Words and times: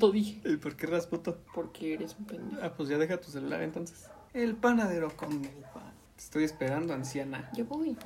Rasputo, 0.00 0.12
dije. 0.12 0.40
¿Y 0.46 0.56
por 0.56 0.76
qué 0.76 0.86
Rasputo? 0.86 1.38
Porque 1.54 1.92
eres 1.92 2.16
un 2.18 2.24
pendejo. 2.24 2.62
Ah, 2.62 2.72
pues 2.74 2.88
ya 2.88 2.96
deja 2.96 3.20
tu 3.20 3.30
celular 3.30 3.60
entonces. 3.62 4.06
El 4.32 4.56
panadero 4.56 5.14
con 5.14 5.30
el 5.32 5.50
pan. 5.74 5.92
Te 6.16 6.22
estoy 6.22 6.44
esperando, 6.44 6.94
anciana. 6.94 7.50
Ya 7.52 7.64
voy. 7.64 7.98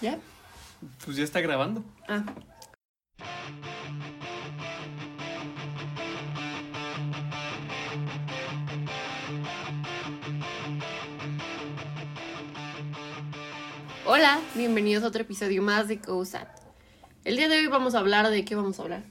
¿Ya? 0.00 0.18
Pues 1.04 1.18
ya 1.18 1.24
está 1.24 1.42
grabando. 1.42 1.84
Ah. 2.08 2.24
Hola, 14.06 14.40
bienvenidos 14.54 15.04
a 15.04 15.08
otro 15.08 15.20
episodio 15.20 15.60
más 15.60 15.86
de 15.86 16.00
COSAT. 16.00 16.48
El 17.24 17.36
día 17.36 17.50
de 17.50 17.58
hoy 17.58 17.66
vamos 17.66 17.94
a 17.94 17.98
hablar 17.98 18.30
de 18.30 18.42
qué 18.46 18.54
vamos 18.54 18.78
a 18.78 18.82
hablar. 18.84 19.04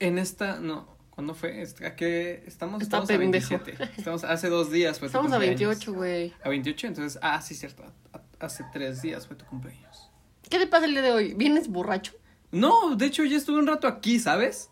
En 0.00 0.18
esta, 0.18 0.60
no, 0.60 0.97
¿cuándo 1.18 1.34
fue? 1.34 1.66
¿A 1.84 1.96
qué 1.96 2.44
estamos? 2.46 2.80
Está 2.80 2.98
estamos 2.98 3.10
a 3.10 3.18
pendejo. 3.18 3.48
27. 3.58 3.92
Estamos 3.98 4.22
hace 4.22 4.48
dos 4.48 4.70
días 4.70 5.00
fue 5.00 5.08
tu 5.08 5.18
Estamos 5.18 5.32
a 5.32 5.34
cumpleaños. 5.34 5.58
28, 5.58 5.92
güey. 5.92 6.32
A 6.44 6.48
28, 6.48 6.86
entonces, 6.86 7.18
ah, 7.22 7.42
sí, 7.42 7.56
cierto. 7.56 7.82
a- 7.82 8.20
Hace 8.38 8.64
tres 8.72 9.02
días 9.02 9.26
fue 9.26 9.34
tu 9.34 9.44
cumpleaños. 9.46 10.08
¿Qué 10.48 10.60
te 10.60 10.68
pasa 10.68 10.84
el 10.86 10.92
día 10.92 11.02
de 11.02 11.10
hoy? 11.10 11.34
¿Vienes 11.34 11.66
borracho? 11.66 12.12
No, 12.52 12.94
de 12.94 13.06
hecho, 13.06 13.24
ya 13.24 13.36
estuve 13.36 13.58
un 13.58 13.66
rato 13.66 13.88
aquí, 13.88 14.20
¿sabes? 14.20 14.70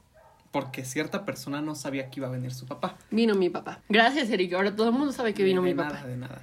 Porque 0.53 0.84
cierta 0.84 1.25
persona 1.25 1.61
no 1.61 1.75
sabía 1.75 2.09
que 2.09 2.20
iba 2.20 2.29
a 2.29 2.30
venir 2.30 2.55
su 2.55 2.65
papá. 2.65 2.97
Vino 3.11 3.34
mi 3.34 3.51
papá. 3.51 3.81
Gracias, 3.89 4.31
Eric. 4.31 4.53
Ahora 4.53 4.77
todo 4.77 4.87
el 4.91 4.92
mundo 4.95 5.12
sabe 5.12 5.34
que 5.34 5.42
vino 5.42 5.62
de 5.62 5.70
mi 5.70 5.75
nada, 5.75 5.89
papá. 5.97 6.06
De 6.06 6.17
nada. 6.17 6.41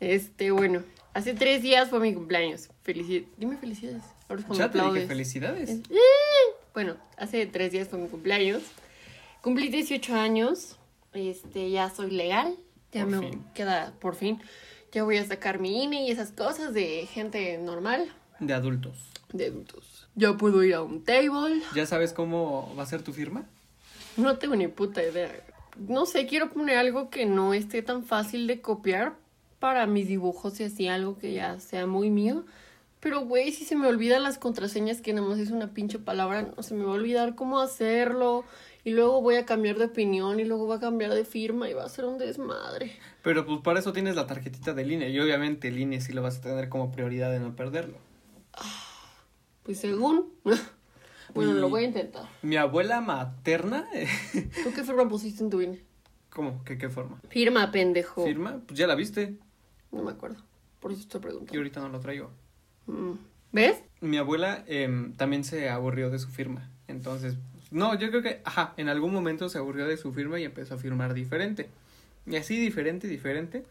Este, 0.00 0.50
bueno, 0.50 0.82
hace 1.12 1.34
tres 1.34 1.60
días 1.60 1.90
fue 1.90 2.00
mi 2.00 2.14
cumpleaños. 2.14 2.70
Felicidades. 2.84 3.28
Dime 3.36 3.58
felicidades. 3.58 4.02
Ahora 4.30 4.40
es 4.40 4.46
cuando 4.46 4.64
Ya 4.66 4.70
te 4.70 4.80
dije 4.94 5.06
felicidades. 5.06 5.68
Es- 5.68 5.82
Bueno, 6.72 6.96
hace 7.18 7.44
tres 7.44 7.70
días 7.70 7.86
fue 7.88 7.98
mi 7.98 8.08
cumpleaños. 8.08 8.62
Cumplí 9.42 9.68
18 9.68 10.14
años. 10.14 10.78
Este, 11.12 11.70
ya 11.70 11.90
soy 11.90 12.10
legal. 12.10 12.56
Ya 12.92 13.02
Por 13.04 13.10
me 13.10 13.30
fin. 13.30 13.44
queda 13.54 13.92
por 14.00 14.14
fin. 14.14 14.40
Ya 14.92 15.04
voy 15.04 15.16
a 15.16 15.26
sacar 15.26 15.58
mi 15.58 15.82
INE 15.84 16.06
y 16.06 16.10
esas 16.10 16.32
cosas 16.32 16.74
de 16.74 17.06
gente 17.06 17.56
normal, 17.58 18.12
De 18.40 18.52
adultos. 18.52 19.08
de 19.32 19.46
adultos. 19.46 20.06
Ya 20.14 20.36
puedo 20.36 20.62
ir 20.62 20.74
a 20.74 20.82
un 20.82 21.02
table. 21.02 21.62
¿Ya 21.74 21.86
sabes 21.86 22.12
cómo 22.12 22.74
va 22.78 22.82
a 22.82 22.86
ser 22.86 23.02
tu 23.02 23.12
firma? 23.12 23.46
No 24.18 24.36
tengo 24.36 24.54
ni 24.56 24.68
puta 24.68 25.02
idea. 25.02 25.32
No 25.78 26.04
sé, 26.04 26.26
quiero 26.26 26.50
poner 26.52 26.76
algo 26.76 27.08
que 27.08 27.24
no 27.24 27.54
esté 27.54 27.80
tan 27.82 28.04
fácil 28.04 28.46
de 28.46 28.60
copiar 28.60 29.14
para 29.58 29.86
mis 29.86 30.06
dibujos 30.08 30.60
y 30.60 30.64
así, 30.64 30.86
algo 30.88 31.16
que 31.16 31.32
ya 31.32 31.58
sea 31.60 31.86
muy 31.86 32.10
mío. 32.10 32.44
Pero, 33.00 33.22
güey, 33.24 33.50
si 33.52 33.64
se 33.64 33.74
me 33.74 33.88
olvidan 33.88 34.22
las 34.22 34.36
contraseñas, 34.36 35.00
que 35.00 35.14
nada 35.14 35.26
más 35.26 35.38
es 35.38 35.50
una 35.50 35.72
pinche 35.72 35.98
palabra, 35.98 36.42
no 36.54 36.62
se 36.62 36.74
me 36.74 36.84
va 36.84 36.90
a 36.92 36.96
olvidar 36.96 37.34
cómo 37.34 37.58
hacerlo. 37.60 38.44
Y 38.84 38.90
luego 38.90 39.20
voy 39.22 39.36
a 39.36 39.46
cambiar 39.46 39.78
de 39.78 39.84
opinión 39.86 40.40
y 40.40 40.44
luego 40.44 40.66
va 40.66 40.76
a 40.76 40.80
cambiar 40.80 41.14
de 41.14 41.24
firma 41.24 41.68
y 41.70 41.72
va 41.72 41.84
a 41.84 41.88
ser 41.88 42.04
un 42.04 42.18
desmadre. 42.18 42.92
Pero 43.22 43.46
pues 43.46 43.60
para 43.60 43.78
eso 43.78 43.92
tienes 43.92 44.16
la 44.16 44.26
tarjetita 44.26 44.74
del 44.74 44.90
INE 44.90 45.10
y 45.10 45.20
obviamente 45.20 45.68
el 45.68 45.78
INE 45.78 46.00
sí 46.00 46.12
lo 46.12 46.22
vas 46.22 46.38
a 46.38 46.40
tener 46.40 46.68
como 46.68 46.90
prioridad 46.90 47.30
de 47.30 47.38
no 47.38 47.54
perderlo. 47.54 47.98
Pues 49.62 49.78
según. 49.78 50.32
bueno, 51.34 51.52
Y- 51.52 51.60
lo 51.60 51.68
voy 51.68 51.84
a 51.84 51.86
intentar. 51.86 52.28
Mi 52.42 52.56
abuela 52.56 53.00
materna, 53.00 53.86
¿Tú 54.64 54.72
qué 54.74 54.82
firma 54.82 55.08
pusiste 55.08 55.44
en 55.44 55.50
tu 55.50 55.60
INE? 55.60 55.82
¿cómo? 56.30 56.64
¿Qué, 56.64 56.78
qué 56.78 56.88
forma? 56.88 57.20
Firma, 57.28 57.70
pendejo. 57.70 58.24
¿Firma? 58.24 58.60
Pues 58.66 58.78
ya 58.78 58.86
la 58.86 58.94
viste 58.94 59.36
No 59.92 60.02
me 60.02 60.10
acuerdo. 60.12 60.42
Por 60.80 60.90
eso 60.90 61.02
estoy 61.02 61.18
y 61.20 61.22
preguntando. 61.22 61.58
ahorita 61.58 61.80
no 61.80 61.88
lo 61.90 62.00
traigo. 62.00 62.30
Mm. 62.86 63.12
¿Ves? 63.52 63.82
Mi 64.00 64.16
abuela 64.16 64.64
em, 64.66 65.12
también 65.14 65.44
se 65.44 65.68
aburrió 65.68 66.10
de 66.10 66.18
su 66.18 66.28
firma. 66.28 66.70
Entonces, 66.88 67.36
no, 67.72 67.98
yo 67.98 68.10
creo 68.10 68.22
que, 68.22 68.40
ajá, 68.44 68.74
en 68.76 68.88
algún 68.88 69.12
momento 69.12 69.48
se 69.48 69.58
aburrió 69.58 69.86
de 69.86 69.96
su 69.96 70.12
firma 70.12 70.38
y 70.38 70.44
empezó 70.44 70.74
a 70.74 70.78
firmar 70.78 71.14
diferente. 71.14 71.68
Y 72.26 72.36
así 72.36 72.58
diferente, 72.58 73.08
diferente, 73.08 73.64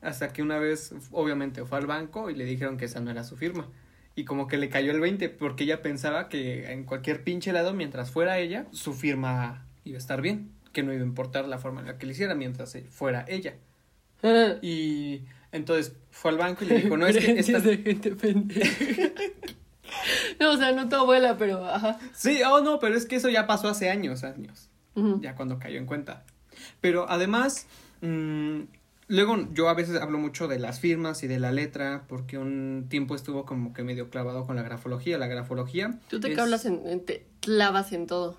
hasta 0.00 0.32
que 0.32 0.42
una 0.42 0.58
vez, 0.58 0.94
obviamente, 1.10 1.64
fue 1.64 1.78
al 1.78 1.86
banco 1.86 2.30
y 2.30 2.34
le 2.34 2.44
dijeron 2.44 2.76
que 2.76 2.86
esa 2.86 3.00
no 3.00 3.10
era 3.10 3.24
su 3.24 3.36
firma. 3.36 3.66
Y 4.14 4.24
como 4.24 4.48
que 4.48 4.56
le 4.56 4.68
cayó 4.68 4.92
el 4.92 5.00
20 5.00 5.28
porque 5.28 5.64
ella 5.64 5.82
pensaba 5.82 6.28
que 6.28 6.72
en 6.72 6.84
cualquier 6.84 7.22
pinche 7.22 7.52
lado, 7.52 7.74
mientras 7.74 8.10
fuera 8.10 8.38
ella, 8.38 8.66
su 8.72 8.94
firma 8.94 9.66
iba 9.84 9.96
a 9.96 9.98
estar 9.98 10.22
bien. 10.22 10.50
Que 10.72 10.82
no 10.82 10.92
iba 10.92 11.02
a 11.02 11.06
importar 11.06 11.46
la 11.48 11.58
forma 11.58 11.80
en 11.80 11.86
la 11.86 11.98
que 11.98 12.06
le 12.06 12.12
hiciera 12.12 12.34
mientras 12.34 12.74
eh, 12.74 12.86
fuera 12.88 13.24
ella. 13.28 13.54
Y 14.62 15.22
entonces 15.52 15.94
fue 16.10 16.30
al 16.30 16.38
banco 16.38 16.64
y 16.64 16.68
le 16.68 16.80
dijo, 16.80 16.96
no, 16.96 17.06
es 17.06 17.16
que 17.16 17.32
esta... 17.38 17.60
De 17.60 17.78
gente 17.78 18.12
pendeja. 18.12 19.12
no, 20.40 20.52
o 20.52 20.56
sea, 20.56 20.72
no 20.72 20.88
tu 20.88 20.96
abuela, 20.96 21.36
pero 21.38 21.64
ajá. 21.64 21.98
Sí, 22.14 22.40
oh 22.48 22.60
no, 22.60 22.78
pero 22.78 22.96
es 22.96 23.06
que 23.06 23.16
eso 23.16 23.28
ya 23.28 23.46
pasó 23.46 23.68
hace 23.68 23.90
años, 23.90 24.24
años. 24.24 24.68
Ya 25.20 25.36
cuando 25.36 25.58
cayó 25.60 25.78
en 25.78 25.86
cuenta. 25.86 26.24
Pero 26.80 27.08
además, 27.08 27.66
mm, 28.00 28.62
luego 29.06 29.48
yo 29.52 29.68
a 29.68 29.74
veces 29.74 30.00
hablo 30.00 30.18
mucho 30.18 30.48
de 30.48 30.58
las 30.58 30.80
firmas 30.80 31.22
y 31.22 31.28
de 31.28 31.38
la 31.38 31.52
letra, 31.52 32.02
porque 32.08 32.36
un 32.36 32.86
tiempo 32.88 33.14
estuvo 33.14 33.44
como 33.46 33.72
que 33.72 33.84
medio 33.84 34.10
clavado 34.10 34.44
con 34.44 34.56
la 34.56 34.62
grafología. 34.62 35.16
La 35.18 35.28
grafología. 35.28 36.00
Tú 36.08 36.18
te 36.18 36.28
es- 36.28 36.34
clavas 36.34 36.64
en, 36.66 36.84
en- 36.84 37.04
te 37.04 37.26
clavas 37.40 37.92
en 37.92 38.08
todo. 38.08 38.38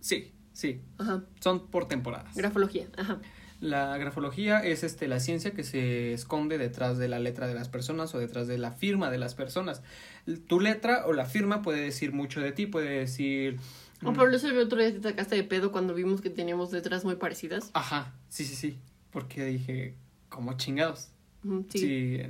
Sí, 0.00 0.32
sí, 0.52 0.80
Ajá. 0.98 1.22
son 1.38 1.68
por 1.68 1.86
temporadas. 1.86 2.34
Grafología. 2.34 2.86
Ajá. 2.96 3.18
La 3.60 3.96
grafología 3.98 4.60
es 4.60 4.82
este 4.84 5.06
la 5.06 5.20
ciencia 5.20 5.52
que 5.52 5.64
se 5.64 6.12
esconde 6.14 6.56
detrás 6.58 6.96
de 6.98 7.08
la 7.08 7.18
letra 7.18 7.46
de 7.46 7.54
las 7.54 7.68
personas 7.68 8.14
o 8.14 8.18
detrás 8.18 8.48
de 8.48 8.56
la 8.58 8.72
firma 8.72 9.10
de 9.10 9.18
las 9.18 9.34
personas. 9.34 9.82
Tu 10.46 10.60
letra 10.60 11.06
o 11.06 11.12
la 11.12 11.26
firma 11.26 11.60
puede 11.62 11.82
decir 11.82 12.12
mucho 12.12 12.40
de 12.40 12.52
ti, 12.52 12.66
puede 12.66 13.00
decir. 13.00 13.58
Oh, 14.02 14.14
pero 14.14 14.30
eso 14.30 14.48
el 14.48 14.58
otro 14.58 14.78
día 14.78 14.92
te 14.92 15.02
sacaste 15.02 15.36
de 15.36 15.44
pedo 15.44 15.72
cuando 15.72 15.92
vimos 15.92 16.22
que 16.22 16.30
teníamos 16.30 16.72
letras 16.72 17.04
muy 17.04 17.16
parecidas. 17.16 17.70
Ajá, 17.74 18.14
sí, 18.30 18.44
sí, 18.46 18.54
sí. 18.56 18.78
Porque 19.10 19.44
dije, 19.44 19.94
como 20.30 20.56
chingados. 20.56 21.10
Sí. 21.68 21.78
Sí, 21.78 22.20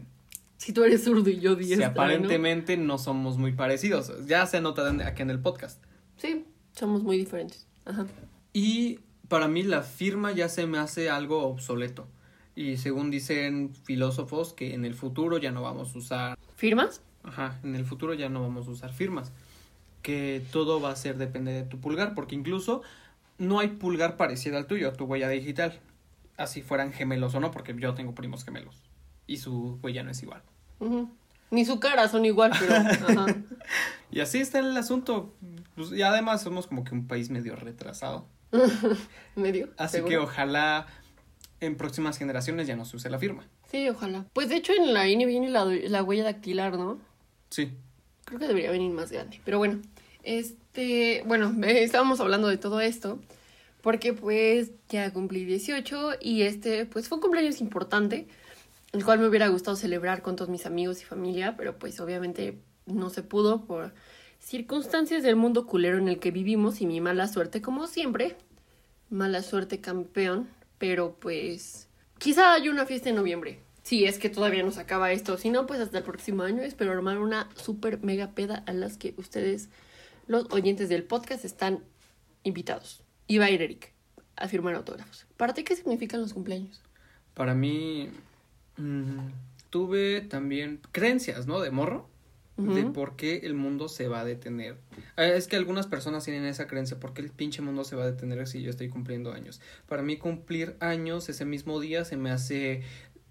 Si 0.56 0.72
tú 0.72 0.82
eres 0.82 1.04
zurdo 1.04 1.30
y 1.30 1.38
yo 1.38 1.54
Sí, 1.54 1.60
diestra, 1.66 1.86
¿no? 1.86 1.92
aparentemente 1.92 2.76
¿no? 2.76 2.98
somos 2.98 3.38
muy 3.38 3.52
parecidos. 3.52 4.12
Ya 4.26 4.46
se 4.46 4.60
nota 4.60 4.88
aquí 5.06 5.22
en 5.22 5.30
el 5.30 5.38
podcast. 5.38 5.80
Sí, 6.16 6.44
somos 6.72 7.04
muy 7.04 7.18
diferentes. 7.18 7.68
Ajá. 7.84 8.06
Y 8.52 8.98
para 9.30 9.46
mí 9.46 9.62
la 9.62 9.82
firma 9.82 10.32
ya 10.32 10.48
se 10.48 10.66
me 10.66 10.78
hace 10.78 11.08
algo 11.08 11.46
obsoleto. 11.46 12.08
Y 12.56 12.78
según 12.78 13.12
dicen 13.12 13.72
filósofos 13.84 14.52
que 14.52 14.74
en 14.74 14.84
el 14.84 14.94
futuro 14.94 15.38
ya 15.38 15.52
no 15.52 15.62
vamos 15.62 15.94
a 15.94 15.98
usar, 15.98 16.38
¿Firmas? 16.56 17.00
ajá, 17.22 17.60
en 17.62 17.76
el 17.76 17.84
futuro 17.84 18.12
ya 18.12 18.28
no 18.28 18.42
vamos 18.42 18.66
a 18.66 18.72
usar 18.72 18.92
firmas. 18.92 19.30
Que 20.02 20.42
todo 20.50 20.80
va 20.80 20.90
a 20.90 20.96
ser 20.96 21.16
depende 21.16 21.52
de 21.52 21.62
tu 21.62 21.78
pulgar, 21.78 22.14
porque 22.16 22.34
incluso 22.34 22.82
no 23.38 23.60
hay 23.60 23.68
pulgar 23.68 24.16
parecido 24.16 24.58
al 24.58 24.66
tuyo, 24.66 24.88
a 24.88 24.94
tu 24.94 25.04
huella 25.04 25.28
digital. 25.28 25.78
Así 26.36 26.62
fueran 26.62 26.92
gemelos 26.92 27.32
o 27.36 27.40
no, 27.40 27.52
porque 27.52 27.72
yo 27.78 27.94
tengo 27.94 28.16
primos 28.16 28.44
gemelos. 28.44 28.82
Y 29.28 29.36
su 29.36 29.78
huella 29.80 30.02
no 30.02 30.10
es 30.10 30.20
igual. 30.24 30.42
Ni 31.52 31.64
su 31.64 31.78
cara 31.78 32.08
son 32.08 32.24
igual, 32.24 32.50
pero. 32.58 32.74
Ajá. 32.74 33.26
Y 34.12 34.18
así 34.18 34.38
está 34.38 34.58
el 34.58 34.76
asunto. 34.76 35.32
Pues, 35.76 35.92
y 35.92 36.02
además 36.02 36.42
somos 36.42 36.66
como 36.66 36.82
que 36.82 36.94
un 36.96 37.06
país 37.06 37.30
medio 37.30 37.54
retrasado. 37.54 38.26
Medio. 39.36 39.68
Así 39.76 39.96
¿seguro? 39.96 40.10
que 40.10 40.18
ojalá 40.18 40.86
en 41.60 41.76
próximas 41.76 42.18
generaciones 42.18 42.66
ya 42.66 42.76
no 42.76 42.84
se 42.84 42.96
use 42.96 43.10
la 43.10 43.18
firma. 43.18 43.46
Sí, 43.70 43.88
ojalá. 43.88 44.26
Pues 44.32 44.48
de 44.48 44.56
hecho 44.56 44.72
en 44.72 44.92
la 44.92 45.08
INE 45.08 45.26
viene 45.26 45.48
la, 45.50 45.64
la 45.64 46.02
huella 46.02 46.24
dactilar, 46.24 46.76
¿no? 46.76 46.98
Sí. 47.50 47.72
Creo 48.24 48.40
que 48.40 48.48
debería 48.48 48.70
venir 48.70 48.92
más 48.92 49.12
grande. 49.12 49.40
Pero 49.44 49.58
bueno, 49.58 49.80
este, 50.22 51.22
bueno, 51.26 51.54
estábamos 51.66 52.20
hablando 52.20 52.48
de 52.48 52.56
todo 52.56 52.80
esto. 52.80 53.20
Porque 53.82 54.12
pues 54.12 54.72
ya 54.90 55.10
cumplí 55.10 55.44
18 55.46 56.12
y 56.20 56.42
este 56.42 56.84
pues 56.84 57.08
fue 57.08 57.16
un 57.16 57.22
cumpleaños 57.22 57.60
importante. 57.60 58.26
El 58.92 59.04
cual 59.04 59.20
me 59.20 59.28
hubiera 59.28 59.48
gustado 59.48 59.76
celebrar 59.76 60.20
con 60.20 60.36
todos 60.36 60.50
mis 60.50 60.66
amigos 60.66 61.00
y 61.00 61.04
familia. 61.04 61.54
Pero 61.56 61.78
pues 61.78 62.00
obviamente 62.00 62.58
no 62.86 63.10
se 63.10 63.22
pudo 63.22 63.64
por 63.64 63.94
circunstancias 64.40 65.22
del 65.22 65.36
mundo 65.36 65.66
culero 65.66 65.98
en 65.98 66.08
el 66.08 66.18
que 66.18 66.30
vivimos 66.30 66.80
y 66.80 66.86
mi 66.86 67.00
mala 67.00 67.28
suerte 67.28 67.62
como 67.62 67.86
siempre. 67.86 68.36
Mala 69.10 69.42
suerte 69.42 69.80
campeón. 69.80 70.48
Pero 70.78 71.14
pues 71.20 71.88
quizá 72.18 72.54
haya 72.54 72.70
una 72.70 72.86
fiesta 72.86 73.10
en 73.10 73.16
noviembre. 73.16 73.60
Si 73.82 74.04
es 74.04 74.18
que 74.18 74.30
todavía 74.30 74.62
no 74.62 74.72
se 74.72 74.80
acaba 74.80 75.12
esto. 75.12 75.36
Si 75.38 75.50
no, 75.50 75.66
pues 75.66 75.80
hasta 75.80 75.98
el 75.98 76.04
próximo 76.04 76.42
año 76.42 76.62
espero 76.62 76.92
armar 76.92 77.18
una 77.18 77.48
super 77.56 78.02
mega 78.02 78.32
peda 78.32 78.64
a 78.66 78.72
las 78.72 78.96
que 78.96 79.14
ustedes, 79.16 79.68
los 80.26 80.50
oyentes 80.50 80.88
del 80.88 81.04
podcast, 81.04 81.44
están 81.44 81.84
invitados. 82.42 83.02
Y 83.26 83.38
va 83.38 83.46
a 83.46 83.50
ir 83.50 83.62
Eric 83.62 83.92
a 84.36 84.48
firmar 84.48 84.74
autógrafos. 84.74 85.26
¿Para 85.36 85.54
ti 85.54 85.64
qué 85.64 85.76
significan 85.76 86.20
los 86.20 86.32
cumpleaños? 86.32 86.80
Para 87.34 87.54
mí 87.54 88.10
mm, 88.76 89.28
tuve 89.70 90.22
también 90.22 90.80
creencias, 90.92 91.46
¿no? 91.46 91.60
De 91.60 91.70
morro. 91.70 92.09
De 92.68 92.84
por 92.86 93.16
qué 93.16 93.38
el 93.44 93.54
mundo 93.54 93.88
se 93.88 94.08
va 94.08 94.20
a 94.20 94.24
detener. 94.24 94.76
Eh, 95.16 95.34
Es 95.36 95.46
que 95.48 95.56
algunas 95.56 95.86
personas 95.86 96.24
tienen 96.24 96.44
esa 96.44 96.66
creencia, 96.66 96.98
¿por 97.00 97.12
qué 97.14 97.22
el 97.22 97.30
pinche 97.30 97.62
mundo 97.62 97.84
se 97.84 97.96
va 97.96 98.04
a 98.04 98.10
detener 98.10 98.46
si 98.46 98.62
yo 98.62 98.70
estoy 98.70 98.88
cumpliendo 98.88 99.32
años? 99.32 99.60
Para 99.88 100.02
mí 100.02 100.16
cumplir 100.18 100.76
años 100.80 101.28
ese 101.28 101.44
mismo 101.44 101.80
día 101.80 102.04
se 102.04 102.16
me 102.16 102.30
hace 102.30 102.82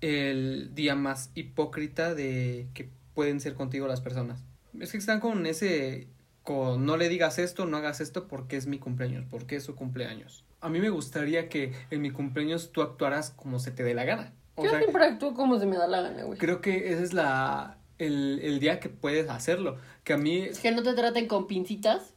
el 0.01 0.73
día 0.75 0.95
más 0.95 1.31
hipócrita 1.35 2.15
de 2.15 2.67
que 2.73 2.89
pueden 3.13 3.39
ser 3.39 3.53
contigo 3.55 3.87
las 3.87 4.01
personas. 4.01 4.43
Es 4.79 4.91
que 4.91 4.97
están 4.97 5.19
con 5.19 5.45
ese, 5.45 6.07
con 6.43 6.85
no 6.85 6.95
le 6.97 7.09
digas 7.09 7.39
esto, 7.39 7.65
no 7.65 7.77
hagas 7.77 7.99
esto 8.01 8.27
porque 8.27 8.55
es 8.55 8.67
mi 8.67 8.79
cumpleaños, 8.79 9.25
porque 9.29 9.55
es 9.57 9.63
su 9.63 9.75
cumpleaños. 9.75 10.45
a 10.61 10.69
mí 10.69 10.79
me 10.79 10.89
gustaría 10.89 11.49
que 11.49 11.73
en 11.89 12.01
mi 12.01 12.11
cumpleaños 12.11 12.71
tú 12.71 12.81
actuaras 12.81 13.31
como 13.31 13.59
se 13.59 13.71
te 13.71 13.83
dé 13.83 13.93
la 13.93 14.05
gana. 14.05 14.33
O 14.55 14.63
Yo 14.65 14.69
sea, 14.71 14.79
siempre 14.79 15.03
actúo 15.05 15.33
como 15.33 15.57
se 15.59 15.65
me 15.65 15.77
da 15.77 15.87
la 15.87 16.01
gana, 16.01 16.23
güey. 16.23 16.37
creo 16.37 16.59
que 16.61 16.91
ese 16.93 17.03
es 17.03 17.13
la 17.13 17.77
el, 17.99 18.39
el 18.41 18.59
día 18.59 18.79
que 18.79 18.89
puedes 18.89 19.29
hacerlo. 19.29 19.77
Que 20.03 20.13
a 20.13 20.17
mí 20.17 20.37
Es 20.41 20.59
que 20.59 20.71
no 20.71 20.81
te 20.81 20.93
traten 20.93 21.27
con 21.27 21.45
pincitas. 21.45 22.13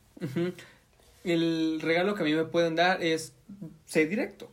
El 1.25 1.81
regalo 1.81 2.15
que 2.15 2.23
a 2.23 2.25
mí 2.25 2.33
me 2.35 2.45
pueden 2.45 2.75
dar 2.75 3.03
es 3.03 3.35
sé 3.85 4.07
directo. 4.07 4.51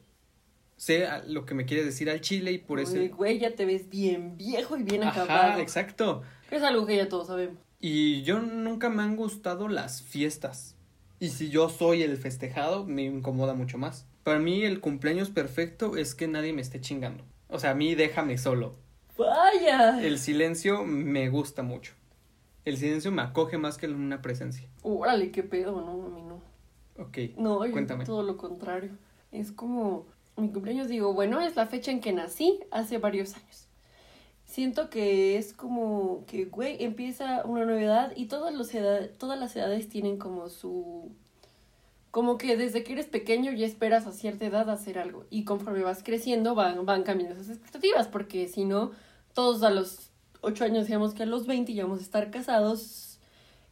Sé 0.77 1.07
lo 1.27 1.45
que 1.45 1.53
me 1.55 1.65
quieres 1.65 1.85
decir 1.85 2.09
al 2.09 2.21
chile 2.21 2.51
y 2.51 2.57
por 2.57 2.79
eso. 2.79 2.95
Güey, 3.15 3.39
ya 3.39 3.51
te 3.55 3.65
ves 3.65 3.89
bien 3.89 4.37
viejo 4.37 4.77
y 4.77 4.83
bien 4.83 5.03
Ajá, 5.03 5.23
acabado. 5.23 5.61
exacto. 5.61 6.23
Es 6.51 6.63
algo 6.63 6.85
que 6.85 6.95
ya 6.95 7.09
todos 7.09 7.27
sabemos. 7.27 7.57
Y 7.81 8.21
yo 8.23 8.39
nunca 8.39 8.89
me 8.89 9.03
han 9.03 9.15
gustado 9.15 9.67
las 9.67 10.01
fiestas. 10.01 10.75
Y 11.19 11.29
si 11.29 11.49
yo 11.49 11.69
soy 11.69 12.01
el 12.03 12.17
festejado, 12.17 12.85
me 12.85 13.03
incomoda 13.03 13.53
mucho 13.53 13.77
más. 13.77 14.05
Para 14.23 14.39
mí 14.39 14.63
el 14.63 14.79
cumpleaños 14.79 15.29
perfecto 15.29 15.97
es 15.97 16.15
que 16.15 16.27
nadie 16.27 16.53
me 16.53 16.61
esté 16.61 16.79
chingando. 16.79 17.25
O 17.49 17.59
sea, 17.59 17.71
a 17.71 17.75
mí 17.75 17.95
déjame 17.95 18.37
solo. 18.37 18.75
¡Vaya! 19.19 20.01
El 20.01 20.17
silencio 20.17 20.83
me 20.85 21.29
gusta 21.29 21.61
mucho. 21.61 21.93
El 22.65 22.77
silencio 22.77 23.11
me 23.11 23.21
acoge 23.21 23.57
más 23.57 23.77
que 23.77 23.87
una 23.87 24.21
presencia. 24.21 24.67
Órale, 24.81 25.31
qué 25.31 25.43
pedo, 25.43 25.81
no, 25.81 26.05
a 26.05 26.09
mí 26.09 26.21
no. 26.21 26.41
Ok. 27.03 27.37
No, 27.37 27.65
yo 27.65 27.71
Cuéntame. 27.71 28.05
todo 28.05 28.23
lo 28.23 28.37
contrario. 28.37 28.91
Es 29.31 29.51
como 29.51 30.05
mi 30.37 30.49
cumpleaños, 30.51 30.87
digo, 30.87 31.13
bueno, 31.13 31.41
es 31.41 31.55
la 31.55 31.65
fecha 31.67 31.91
en 31.91 31.99
que 31.99 32.13
nací 32.13 32.59
hace 32.71 32.97
varios 32.97 33.35
años. 33.35 33.65
Siento 34.45 34.89
que 34.89 35.37
es 35.37 35.53
como 35.53 36.23
que, 36.25 36.45
güey, 36.45 36.83
empieza 36.83 37.43
una 37.45 37.65
nueva 37.65 37.81
edad 37.81 38.13
y 38.15 38.25
todas, 38.25 38.53
los 38.53 38.73
edad- 38.73 39.09
todas 39.17 39.39
las 39.39 39.55
edades 39.55 39.89
tienen 39.89 40.17
como 40.17 40.49
su... 40.49 41.11
Como 42.11 42.39
que 42.39 42.57
desde 42.57 42.83
que 42.83 42.93
eres 42.93 43.05
pequeño 43.05 43.51
ya 43.51 43.67
esperas 43.67 44.07
a 44.07 44.11
cierta 44.11 44.45
edad 44.45 44.69
hacer 44.71 44.97
algo. 44.97 45.25
Y 45.29 45.43
conforme 45.43 45.83
vas 45.83 46.01
creciendo 46.03 46.55
van, 46.55 46.83
van 46.85 47.03
cambiando 47.03 47.35
esas 47.35 47.49
expectativas, 47.49 48.07
porque 48.07 48.47
si 48.47 48.65
no, 48.65 48.91
todos 49.33 49.63
a 49.63 49.69
los 49.69 50.11
8 50.41 50.63
años 50.65 50.79
decíamos 50.81 51.13
que 51.13 51.23
a 51.23 51.25
los 51.25 51.45
20 51.47 51.73
ya 51.73 51.83
vamos 51.83 51.99
a 51.99 52.03
estar 52.03 52.31
casados, 52.31 53.19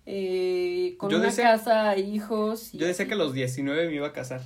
eh, 0.06 0.96
con 0.98 1.10
Yo 1.10 1.18
una 1.18 1.28
decía- 1.28 1.52
casa, 1.52 1.98
hijos. 1.98 2.74
y 2.74 2.78
Yo 2.78 2.88
decía 2.88 3.04
así. 3.04 3.10
que 3.10 3.14
a 3.16 3.18
los 3.18 3.34
19 3.34 3.88
me 3.88 3.96
iba 3.96 4.08
a 4.08 4.14
casar. 4.14 4.42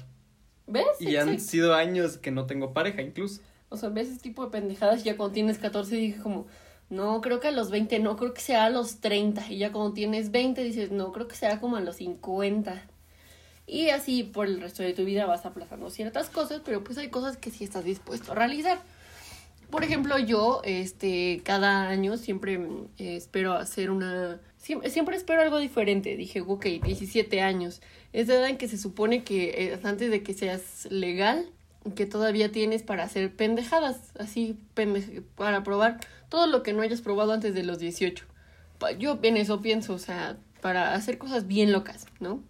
¿Ves? 0.68 0.86
Y 1.00 1.16
han 1.18 1.40
sido 1.40 1.74
años 1.76 2.18
que 2.18 2.32
no 2.32 2.46
tengo 2.46 2.74
pareja 2.74 3.02
incluso. 3.02 3.42
O 3.70 3.78
sea, 3.78 3.90
ves 3.90 4.10
ese 4.10 4.20
tipo 4.20 4.44
de 4.46 4.52
pendejadas 4.52 5.02
y 5.02 5.04
ya 5.06 5.18
cuando 5.18 5.34
tienes 5.34 5.58
14 5.58 5.96
dije 5.96 6.20
como, 6.22 6.48
no, 6.90 7.22
creo 7.22 7.40
que 7.40 7.48
a 7.50 7.52
los 7.52 7.70
20, 7.72 8.00
no, 8.00 8.16
creo 8.18 8.34
que 8.34 8.42
sea 8.42 8.66
a 8.66 8.70
los 8.70 9.00
30. 9.00 9.50
Y 9.52 9.58
ya 9.60 9.72
cuando 9.72 9.94
tienes 9.94 10.32
20 10.32 10.64
dices, 10.64 10.92
no, 10.92 11.12
creo 11.12 11.28
que 11.28 11.36
sea 11.36 11.60
como 11.60 11.76
a 11.78 11.82
los 11.82 11.98
50. 11.98 12.86
Y 13.68 13.90
así 13.90 14.24
por 14.24 14.48
el 14.48 14.60
resto 14.60 14.84
de 14.84 14.94
tu 14.94 15.06
vida 15.06 15.26
vas 15.26 15.46
aplazando 15.46 15.90
ciertas 15.90 16.30
cosas, 16.30 16.62
pero 16.66 16.84
pues 16.84 16.98
hay 16.98 17.10
cosas 17.10 17.38
que 17.38 17.52
sí 17.52 17.64
estás 17.64 17.86
dispuesto 17.86 18.32
a 18.32 18.36
realizar. 18.36 18.82
Por 19.72 19.84
ejemplo, 19.84 20.20
yo, 20.20 20.62
este, 20.66 21.42
cada 21.44 21.88
año 21.88 22.18
siempre 22.18 22.58
mm, 22.60 22.88
espero 22.98 23.54
hacer 23.54 23.90
una... 23.90 24.40
Siempre, 24.58 24.90
siempre 24.90 25.16
espero 25.16 25.42
algo 25.42 25.58
diferente. 25.60 26.16
Dije, 26.18 26.42
ok, 26.42 26.66
17 26.84 27.42
años. 27.42 27.82
Es 28.14 28.28
la 28.28 28.36
edad 28.36 28.50
en 28.50 28.58
que 28.58 28.68
se 28.68 28.78
supone 28.78 29.24
que 29.24 29.74
es 29.74 29.84
antes 29.86 30.12
de 30.12 30.22
que 30.24 30.34
seas 30.34 30.88
legal, 30.92 31.50
que 31.96 32.06
todavía 32.06 32.52
tienes 32.52 32.84
para 32.84 33.04
hacer 33.04 33.36
pendejadas, 33.36 34.12
así, 34.20 34.58
para 35.36 35.64
probar 35.64 36.00
todo 36.30 36.46
lo 36.48 36.62
que 36.64 36.74
no 36.74 36.82
hayas 36.84 37.02
probado 37.02 37.32
antes 37.32 37.54
de 37.56 37.64
los 37.64 37.80
18. 37.80 38.26
Pa- 38.78 38.92
Yo 38.92 39.18
en 39.24 39.38
eso 39.38 39.62
pienso, 39.62 39.94
o 39.94 40.00
sea, 40.00 40.38
para 40.62 40.94
hacer 40.94 41.18
cosas 41.18 41.48
bien 41.48 41.72
locas, 41.72 42.06
¿no? 42.20 42.44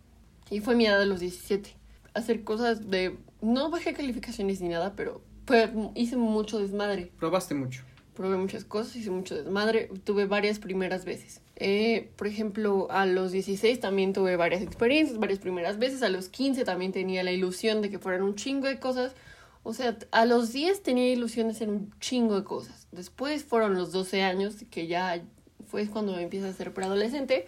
Y 0.50 0.60
fue 0.60 0.76
mi 0.76 0.86
edad 0.86 1.00
de 1.00 1.06
los 1.06 1.20
17. 1.22 1.76
Hacer 2.14 2.44
cosas 2.44 2.90
de... 2.90 3.16
No 3.42 3.70
bajé 3.70 3.94
calificaciones 3.94 4.60
ni 4.60 4.68
nada, 4.70 4.94
pero 4.96 5.22
fue, 5.46 5.72
hice 5.96 6.18
mucho 6.18 6.60
desmadre. 6.60 7.12
Probaste 7.20 7.56
mucho. 7.56 7.84
Probé 8.16 8.38
muchas 8.38 8.66
cosas, 8.66 8.96
hice 8.96 9.10
mucho 9.10 9.36
desmadre. 9.36 9.90
Tuve 10.04 10.26
varias 10.26 10.60
primeras 10.60 11.06
veces. 11.06 11.42
Eh, 11.56 12.10
por 12.16 12.28
ejemplo, 12.28 12.88
a 12.90 13.06
los 13.06 13.32
16 13.32 13.80
también 13.80 14.14
tuve 14.14 14.36
varias 14.36 14.62
experiencias, 14.62 15.20
varias 15.20 15.40
primeras 15.40 15.80
veces. 15.80 16.04
A 16.04 16.10
los 16.10 16.30
15 16.30 16.66
también 16.66 16.92
tenía 16.92 17.24
la 17.24 17.32
ilusión 17.32 17.82
de 17.82 17.90
que 17.90 18.00
fueran 18.00 18.24
un 18.24 18.36
chingo 18.36 18.68
de 18.68 18.80
cosas. 18.80 19.14
O 19.64 19.74
sea, 19.74 19.98
a 20.12 20.26
los 20.26 20.52
10 20.54 20.84
tenía 20.84 21.12
ilusión 21.12 21.48
de 21.48 21.54
hacer 21.54 21.70
un 21.70 21.94
chingo 22.00 22.36
de 22.36 22.44
cosas. 22.44 22.88
Después 22.92 23.44
fueron 23.44 23.76
los 23.76 23.92
12 23.92 24.24
años, 24.24 24.56
que 24.70 24.88
ya 24.88 25.22
fue 25.68 25.88
cuando 25.88 26.18
empiezo 26.18 26.48
a 26.48 26.54
ser 26.54 26.74
preadolescente. 26.74 27.46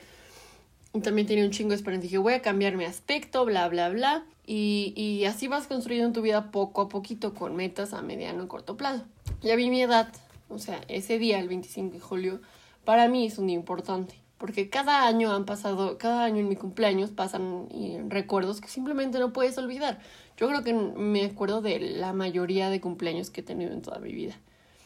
Y 0.94 1.02
también 1.02 1.28
tenía 1.28 1.44
un 1.44 1.52
chingo 1.52 1.72
de 1.72 1.78
esperanza. 1.78 2.04
Dije, 2.04 2.20
voy 2.20 2.34
a 2.34 2.42
cambiar 2.42 2.78
mi 2.78 2.86
aspecto, 2.86 3.46
bla, 3.46 3.68
bla, 3.68 3.90
bla. 3.90 4.26
Y, 4.46 4.94
y 4.96 5.26
así 5.26 5.48
vas 5.48 5.68
construyendo 5.68 6.12
tu 6.12 6.22
vida 6.22 6.52
poco 6.52 6.82
a 6.82 6.90
poquito 6.90 7.34
con 7.34 7.56
metas 7.56 7.94
a 7.94 8.02
mediano 8.02 8.44
y 8.44 8.48
corto 8.48 8.76
plazo. 8.76 9.06
Ya 9.42 9.56
vi 9.56 9.70
mi 9.70 9.82
edad, 9.82 10.10
o 10.50 10.60
sea, 10.60 10.82
ese 10.88 11.18
día, 11.20 11.40
el 11.40 11.48
25 11.48 11.94
de 11.94 12.00
julio, 12.00 12.42
para 12.86 13.08
mí 13.08 13.26
es 13.26 13.38
un 13.38 13.48
día 13.48 13.56
importante. 13.56 14.16
Porque 14.38 14.70
cada 14.70 15.08
año 15.08 15.32
han 15.34 15.46
pasado, 15.46 15.98
cada 15.98 16.26
año 16.26 16.40
en 16.40 16.50
mi 16.50 16.58
cumpleaños 16.58 17.12
pasan 17.12 17.70
recuerdos 18.10 18.60
que 18.60 18.68
simplemente 18.68 19.18
no 19.18 19.32
puedes 19.32 19.58
olvidar. 19.58 20.00
Yo 20.36 20.50
creo 20.50 20.64
que 20.64 20.74
me 20.74 21.24
acuerdo 21.24 21.62
de 21.62 21.80
la 21.80 22.12
mayoría 22.12 22.70
de 22.70 22.82
cumpleaños 22.82 23.30
que 23.30 23.40
he 23.40 23.44
tenido 23.44 23.72
en 23.72 23.82
toda 23.82 24.00
mi 24.00 24.12
vida. 24.12 24.36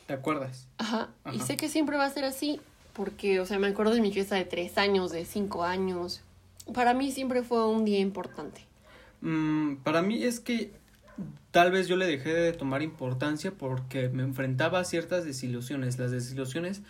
¿Te 0.06 0.14
acuerdas? 0.14 0.68
Ajá. 0.78 1.10
Y 1.26 1.38
Ajá. 1.38 1.46
sé 1.46 1.58
que 1.58 1.70
siempre 1.70 1.98
va 1.98 2.06
a 2.06 2.10
ser 2.12 2.24
así, 2.24 2.62
porque, 2.94 3.40
o 3.40 3.48
sea, 3.48 3.58
me 3.58 3.68
acuerdo 3.68 3.94
de 3.94 4.02
mi 4.02 4.12
fiesta 4.12 4.36
de 4.36 4.46
tres 4.46 4.78
años, 4.78 5.12
de 5.12 5.26
cinco 5.26 5.64
años. 5.64 6.22
Para 6.74 6.94
mí 6.94 7.12
siempre 7.12 7.42
fue 7.42 7.68
un 7.68 7.84
día 7.84 8.00
importante. 8.00 8.62
Mm, 9.22 9.78
para 9.78 10.02
mí 10.02 10.24
es 10.24 10.40
que 10.40 10.72
tal 11.52 11.72
vez 11.72 11.88
yo 11.88 11.96
le 11.96 12.06
dejé 12.06 12.34
de 12.34 12.54
tomar 12.54 12.82
importancia 12.82 13.52
porque 13.52 14.10
me 14.10 14.24
enfrentaba 14.24 14.80
a 14.80 14.84
ciertas 14.84 15.26
desilusiones. 15.26 15.98
Las 15.98 16.12
desilusiones 16.12 16.82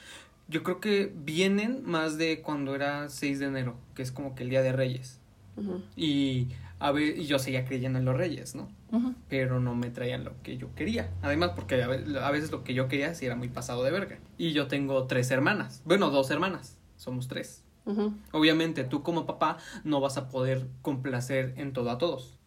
yo 0.48 0.64
creo 0.64 0.80
que 0.80 1.14
vienen 1.16 1.84
más 1.86 2.18
de 2.18 2.42
cuando 2.42 2.76
era 2.76 3.10
6 3.10 3.40
de 3.40 3.46
enero, 3.46 3.76
que 3.96 4.02
es 4.02 4.12
como 4.12 4.36
que 4.36 4.44
el 4.44 4.50
Día 4.50 4.62
de 4.62 4.72
Reyes. 4.72 5.20
Y, 5.96 6.50
a 6.80 6.92
ver, 6.92 7.18
y 7.18 7.26
yo 7.26 7.40
seguía 7.40 7.66
creyendo 7.66 7.98
en 7.98 8.06
los 8.06 8.16
Reyes, 8.16 8.54
¿no? 8.56 8.70
pero 9.28 9.60
no 9.60 9.76
me 9.76 9.90
traían 9.90 10.24
lo 10.24 10.32
que 10.44 10.58
yo 10.58 10.74
quería. 10.76 11.10
Además, 11.22 11.52
porque 11.56 11.82
a 11.82 12.32
veces 12.32 12.52
lo 12.52 12.64
que 12.64 12.74
yo 12.74 12.88
quería 12.88 13.14
sí 13.16 13.26
era 13.26 13.36
muy 13.36 13.50
pasado 13.50 13.84
de 13.84 13.92
verga. 13.92 14.20
Y 14.38 14.54
yo 14.54 14.68
tengo 14.68 15.06
tres 15.08 15.30
hermanas. 15.32 15.82
Bueno, 15.84 16.10
dos 16.10 16.32
hermanas. 16.32 16.78
Somos 16.96 17.28
tres. 17.28 17.64
Obviamente, 18.32 18.84
tú 18.84 19.02
como 19.04 19.26
papá 19.26 19.58
no 19.84 20.00
vas 20.02 20.18
a 20.18 20.30
poder 20.30 20.68
complacer 20.82 21.54
en 21.58 21.74
todo 21.74 21.90
a 21.92 21.98
todos. 21.98 22.38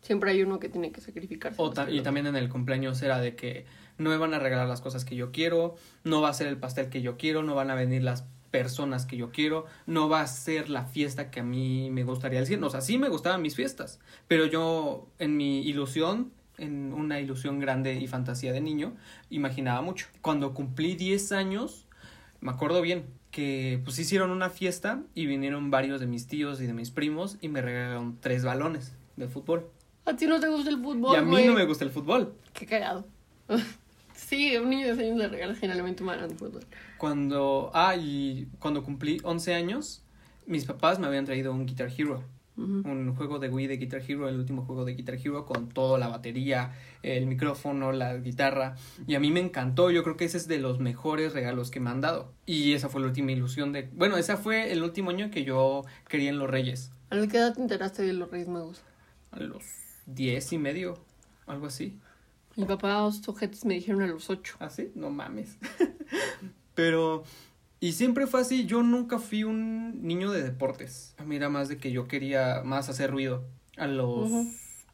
Siempre 0.00 0.30
hay 0.30 0.42
uno 0.42 0.58
que 0.58 0.68
tiene 0.68 0.92
que 0.92 1.00
sacrificarse. 1.00 1.60
O 1.60 1.70
ta- 1.70 1.90
y 1.90 2.00
también 2.02 2.26
en 2.26 2.36
el 2.36 2.48
cumpleaños 2.48 3.00
era 3.02 3.18
de 3.20 3.34
que 3.36 3.66
no 3.98 4.10
me 4.10 4.16
van 4.16 4.34
a 4.34 4.38
regalar 4.38 4.68
las 4.68 4.80
cosas 4.80 5.04
que 5.04 5.16
yo 5.16 5.32
quiero, 5.32 5.74
no 6.04 6.20
va 6.20 6.28
a 6.28 6.34
ser 6.34 6.46
el 6.46 6.56
pastel 6.58 6.88
que 6.88 7.02
yo 7.02 7.16
quiero, 7.16 7.42
no 7.42 7.54
van 7.54 7.70
a 7.70 7.74
venir 7.74 8.02
las 8.02 8.24
personas 8.50 9.04
que 9.06 9.16
yo 9.16 9.30
quiero, 9.32 9.66
no 9.86 10.08
va 10.08 10.20
a 10.22 10.26
ser 10.26 10.70
la 10.70 10.84
fiesta 10.84 11.30
que 11.30 11.40
a 11.40 11.42
mí 11.42 11.90
me 11.90 12.04
gustaría 12.04 12.40
decir. 12.40 12.62
O 12.62 12.70
sea, 12.70 12.80
sí 12.80 12.96
me 12.98 13.08
gustaban 13.08 13.42
mis 13.42 13.54
fiestas, 13.54 13.98
pero 14.28 14.46
yo 14.46 15.08
en 15.18 15.36
mi 15.36 15.60
ilusión, 15.62 16.30
en 16.58 16.92
una 16.94 17.20
ilusión 17.20 17.58
grande 17.58 17.94
y 17.96 18.06
fantasía 18.06 18.52
de 18.52 18.60
niño, 18.60 18.94
imaginaba 19.30 19.82
mucho. 19.82 20.06
Cuando 20.22 20.54
cumplí 20.54 20.94
10 20.94 21.32
años, 21.32 21.86
me 22.40 22.50
acuerdo 22.50 22.80
bien 22.80 23.06
que 23.36 23.82
pues 23.84 23.98
hicieron 23.98 24.30
una 24.30 24.48
fiesta 24.48 25.02
y 25.14 25.26
vinieron 25.26 25.70
varios 25.70 26.00
de 26.00 26.06
mis 26.06 26.26
tíos 26.26 26.58
y 26.62 26.66
de 26.66 26.72
mis 26.72 26.90
primos 26.90 27.36
y 27.42 27.48
me 27.48 27.60
regalaron 27.60 28.16
tres 28.18 28.44
balones 28.44 28.94
de 29.16 29.28
fútbol. 29.28 29.68
A 30.06 30.16
ti 30.16 30.26
no 30.26 30.40
te 30.40 30.48
gusta 30.48 30.70
el 30.70 30.80
fútbol, 30.80 31.14
y 31.14 31.18
a 31.18 31.20
mí 31.20 31.32
güey? 31.32 31.46
no 31.46 31.52
me 31.52 31.66
gusta 31.66 31.84
el 31.84 31.90
fútbol. 31.90 32.34
Qué 32.54 32.64
cagado. 32.64 33.06
sí, 34.14 34.56
a 34.56 34.62
un 34.62 34.70
niño 34.70 34.86
de 34.86 34.94
6 34.94 35.08
años 35.08 35.18
le 35.18 35.28
regalan 35.28 35.56
generalmente 35.56 36.02
un 36.02 36.06
balón 36.06 36.30
de 36.30 36.34
fútbol. 36.34 36.64
Cuando, 36.96 37.70
ah, 37.74 37.94
y 37.94 38.48
cuando 38.58 38.82
cumplí 38.82 39.20
11 39.22 39.52
años, 39.52 40.02
mis 40.46 40.64
papás 40.64 40.98
me 40.98 41.06
habían 41.06 41.26
traído 41.26 41.52
un 41.52 41.66
Guitar 41.66 41.90
Hero, 41.94 42.24
Un 42.56 43.14
juego 43.14 43.38
de 43.38 43.48
Wii 43.48 43.66
de 43.66 43.76
Guitar 43.76 44.02
Hero, 44.06 44.28
el 44.28 44.36
último 44.38 44.64
juego 44.64 44.84
de 44.84 44.94
Guitar 44.94 45.16
Hero 45.16 45.44
con 45.44 45.68
toda 45.68 45.98
la 45.98 46.08
batería, 46.08 46.72
el 47.02 47.26
micrófono, 47.26 47.92
la 47.92 48.16
guitarra, 48.16 48.76
y 49.06 49.14
a 49.14 49.20
mí 49.20 49.30
me 49.30 49.40
encantó, 49.40 49.90
yo 49.90 50.02
creo 50.02 50.16
que 50.16 50.24
ese 50.24 50.38
es 50.38 50.48
de 50.48 50.58
los 50.58 50.80
mejores 50.80 51.34
regalos 51.34 51.70
que 51.70 51.80
me 51.80 51.90
han 51.90 52.00
dado. 52.00 52.32
Y 52.46 52.72
esa 52.72 52.88
fue 52.88 53.02
la 53.02 53.08
última 53.08 53.32
ilusión 53.32 53.72
de, 53.72 53.90
bueno, 53.94 54.16
ese 54.16 54.36
fue 54.36 54.72
el 54.72 54.82
último 54.82 55.10
año 55.10 55.30
que 55.30 55.44
yo 55.44 55.84
quería 56.08 56.30
en 56.30 56.38
los 56.38 56.48
Reyes, 56.48 56.90
¿A 57.10 57.26
qué 57.28 57.36
edad 57.36 57.54
te 57.54 57.60
enteraste 57.60 58.02
de 58.02 58.12
los 58.12 58.30
Reyes 58.30 58.48
Magos? 58.48 58.82
a 59.30 59.40
los 59.40 59.62
10 60.06 60.52
y 60.52 60.58
medio, 60.58 60.98
algo 61.46 61.66
así. 61.66 61.98
Mi 62.56 62.64
papá, 62.64 63.00
los 63.00 63.28
ojetes 63.28 63.64
me 63.64 63.74
dijeron 63.74 64.02
a 64.02 64.06
los 64.06 64.30
8. 64.30 64.56
¿Ah, 64.60 64.70
sí? 64.70 64.90
No 64.94 65.10
mames. 65.10 65.58
Pero, 66.74 67.24
y 67.80 67.92
siempre 67.92 68.26
fue 68.26 68.40
así, 68.40 68.66
yo 68.66 68.82
nunca 68.82 69.18
fui 69.18 69.44
un 69.44 70.06
niño 70.06 70.30
de 70.30 70.42
deportes. 70.42 71.14
A 71.18 71.24
mí 71.24 71.36
era 71.36 71.48
más 71.48 71.68
de 71.68 71.78
que 71.78 71.92
yo 71.92 72.08
quería 72.08 72.62
más 72.64 72.88
hacer 72.88 73.10
ruido. 73.10 73.44
A 73.76 73.86
los, 73.86 74.30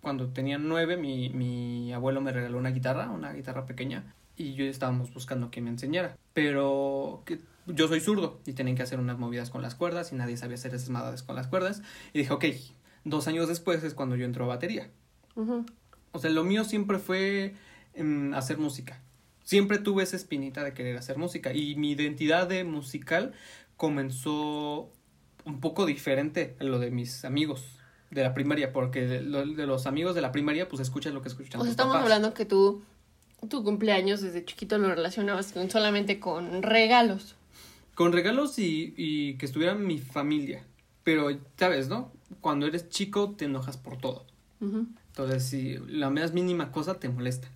cuando 0.01 0.31
tenía 0.31 0.59
nueve, 0.59 0.97
mi, 0.97 1.31
mi 1.31 1.93
abuelo 1.93 2.21
me 2.21 2.33
regaló 2.33 2.59
una 2.59 2.71
guitarra, 2.71 3.11
una 3.11 3.33
guitarra 3.33 3.67
pequeña, 3.67 4.15
y 4.37 4.55
yo 4.55 4.65
estábamos 4.65 5.15
buscando 5.15 5.51
que 5.51 5.61
me 5.61 5.71
enseñara. 5.71 6.17
Pero 6.33 7.23
que 7.25 7.39
yo 7.67 7.87
soy 7.89 8.01
zurdo 8.01 8.41
y 8.45 8.55
tenían 8.55 8.77
que 8.77 8.83
hacer 8.83 8.99
unas 8.99 9.19
movidas 9.19 9.51
con 9.51 9.63
las 9.63 9.75
cuerdas 9.75 10.13
y 10.13 10.17
nadie 10.17 10.37
sabía 10.37 10.57
hacer 10.57 10.75
esas 10.75 10.91
madadas 10.91 11.23
con 11.23 11.37
las 11.37 11.47
cuerdas. 11.47 11.83
Y 12.13 12.19
dije, 12.19 12.33
ok, 12.33 12.45
dos 13.05 13.29
años 13.29 13.49
después 13.49 13.85
es 13.85 13.95
cuando 13.95 14.17
yo 14.17 14.25
entro 14.25 14.45
a 14.45 14.49
batería. 14.49 14.91
O 16.13 16.19
sea, 16.19 16.31
lo 16.31 16.45
mío 16.45 16.65
siempre 16.65 16.99
fue 16.99 17.55
em, 17.95 18.35
hacer 18.35 18.59
música. 18.59 19.01
Siempre 19.45 19.79
tuve 19.79 20.03
esa 20.03 20.17
espinita 20.17 20.63
de 20.65 20.73
querer 20.75 20.97
hacer 20.97 21.19
música. 21.19 21.53
Y 21.53 21.75
mi 21.77 21.91
identidad 21.93 22.47
de 22.49 22.65
musical 22.65 23.33
comenzó 23.77 24.91
un 25.45 25.61
poco 25.61 25.87
diferente 25.87 26.57
a 26.61 26.65
lo 26.65 26.79
de 26.79 26.91
mis 26.91 27.25
amigos 27.25 27.65
de 28.11 28.23
la 28.23 28.35
primaria, 28.35 28.73
porque 28.73 29.07
de, 29.07 29.21
lo- 29.23 29.47
de 29.47 29.67
los 29.67 29.87
amigos 29.87 30.15
de 30.15 30.21
la 30.21 30.33
primaria, 30.33 30.69
pues 30.69 30.81
escuchas 30.81 31.13
lo 31.15 31.23
que 31.23 31.29
escuchan 31.29 31.61
O 31.61 31.65
sea, 31.65 31.71
estamos 31.71 31.93
papás. 31.95 32.05
hablando 32.05 32.35
que 32.35 32.45
tú, 32.45 32.83
tu 33.49 33.65
cumpleaños 33.65 34.21
desde 34.21 34.45
chiquito 34.45 34.79
lo 34.79 34.89
relacionabas 34.89 35.53
con, 35.53 35.71
solamente 35.71 36.21
con 36.21 36.63
regalos. 36.63 37.35
Con 37.95 38.13
regalos 38.13 38.59
y, 38.59 38.95
y 38.97 39.35
que 39.35 39.47
estuviera 39.47 39.75
mi 39.75 39.99
familia. 39.99 40.65
Pero, 41.05 41.29
¿sabes, 41.59 41.89
no? 41.89 42.13
Cuando 42.41 42.67
eres 42.67 42.89
chico 42.89 43.33
te 43.37 43.47
enojas 43.47 43.77
por 43.77 43.99
todo. 43.99 44.25
Entonces, 44.61 45.43
si 45.45 45.77
la 45.89 46.09
más 46.11 46.33
mínima 46.33 46.71
cosa 46.71 47.01
te 47.01 47.09
molesta. 47.09 47.49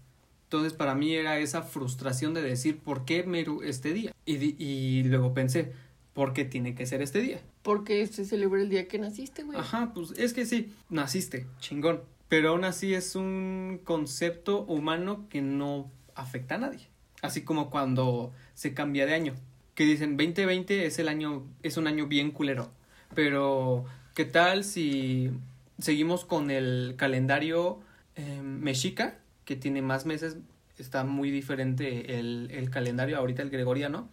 Entonces, 0.47 0.73
para 0.73 0.95
mí 0.95 1.13
era 1.15 1.39
esa 1.39 1.63
frustración 1.63 2.33
de 2.35 2.41
decir, 2.43 2.79
¿por 2.79 3.05
qué 3.05 3.25
mero 3.25 3.63
este 3.63 3.93
día? 3.93 4.13
Y, 4.25 4.37
di- 4.37 4.57
y 4.59 5.03
luego 5.05 5.35
pensé, 5.35 5.73
¿por 6.15 6.33
qué 6.33 6.45
tiene 6.45 6.75
que 6.75 6.87
ser 6.87 7.03
este 7.03 7.21
día? 7.21 7.41
Porque 7.63 8.07
se 8.07 8.25
celebra 8.25 8.61
el 8.63 8.69
día 8.69 8.87
que 8.87 8.99
naciste, 8.99 9.43
güey. 9.43 9.59
Ajá, 9.59 9.93
pues 9.93 10.13
es 10.17 10.33
que 10.33 10.47
sí, 10.47 10.73
naciste, 10.89 11.47
chingón. 11.59 12.01
Pero 12.29 12.51
aún 12.51 12.65
así 12.65 12.95
es 12.95 13.17
un 13.17 13.81
concepto 13.85 14.63
humano 14.65 15.27
que 15.29 15.43
no 15.43 15.91
afecta 16.15 16.55
a 16.55 16.59
nadie. 16.59 16.89
Así 17.23 17.43
como 17.43 17.69
cuando 17.71 18.33
se 18.55 18.73
cambia 18.73 19.05
de 19.07 19.15
año. 19.15 19.35
Que 19.75 19.85
dicen 19.85 20.17
2020 20.17 20.87
es 20.87 20.99
el 21.01 21.09
año, 21.09 21.45
es 21.63 21.77
un 21.77 21.87
año 21.89 22.07
bien 22.07 22.31
culero. 22.31 22.71
Pero, 23.15 23.85
¿qué 24.15 24.25
tal 24.25 24.63
si 24.65 25.31
seguimos 25.79 26.25
con 26.25 26.51
el 26.51 26.95
calendario 26.97 27.81
eh, 28.15 28.41
mexica? 28.43 29.19
Que 29.47 29.57
tiene 29.57 29.81
más 29.81 30.05
meses, 30.05 30.37
está 30.77 31.05
muy 31.05 31.31
diferente 31.31 32.19
el, 32.19 32.49
el 32.51 32.69
calendario, 32.69 33.17
ahorita 33.17 33.41
el 33.41 33.49
gregoriano. 33.49 34.11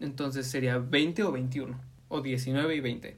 Entonces 0.00 0.48
sería 0.48 0.78
20 0.78 1.22
o 1.22 1.30
21, 1.30 1.78
o 2.08 2.20
19 2.20 2.74
y 2.74 2.80
20. 2.80 3.16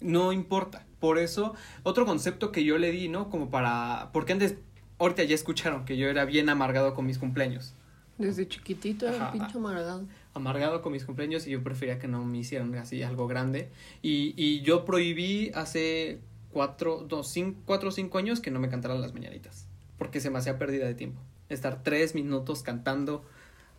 No 0.00 0.32
importa. 0.32 0.84
Por 0.98 1.18
eso, 1.18 1.54
otro 1.82 2.06
concepto 2.06 2.50
que 2.50 2.64
yo 2.64 2.78
le 2.78 2.90
di, 2.90 3.08
¿no? 3.08 3.30
Como 3.30 3.50
para... 3.50 4.10
Porque 4.12 4.32
antes, 4.32 4.56
ahorita 4.98 5.22
ya 5.22 5.34
escucharon 5.34 5.84
que 5.84 5.96
yo 5.96 6.08
era 6.08 6.24
bien 6.24 6.48
amargado 6.48 6.94
con 6.94 7.06
mis 7.06 7.18
cumpleaños. 7.18 7.74
Desde 8.18 8.48
chiquitito 8.48 9.08
era 9.08 9.32
pinche 9.32 9.58
amargado. 9.58 10.06
Amargado 10.34 10.82
con 10.82 10.92
mis 10.92 11.04
cumpleaños 11.04 11.46
y 11.46 11.50
yo 11.50 11.62
prefería 11.62 11.98
que 11.98 12.08
no 12.08 12.24
me 12.24 12.38
hicieran 12.38 12.74
así 12.76 13.02
algo 13.02 13.26
grande. 13.26 13.70
Y, 14.02 14.34
y 14.36 14.62
yo 14.62 14.84
prohibí 14.84 15.50
hace 15.54 16.20
cuatro, 16.50 17.04
dos, 17.08 17.28
cinco, 17.28 17.60
cuatro 17.64 17.88
o 17.88 17.92
cinco 17.92 18.18
años 18.18 18.40
que 18.40 18.50
no 18.50 18.60
me 18.60 18.68
cantaran 18.68 19.00
las 19.00 19.14
mañanitas. 19.14 19.66
Porque 20.04 20.20
se 20.20 20.28
me 20.28 20.38
hacía 20.38 20.58
pérdida 20.58 20.84
de 20.84 20.92
tiempo. 20.94 21.18
Estar 21.48 21.82
tres 21.82 22.14
minutos 22.14 22.62
cantando 22.62 23.24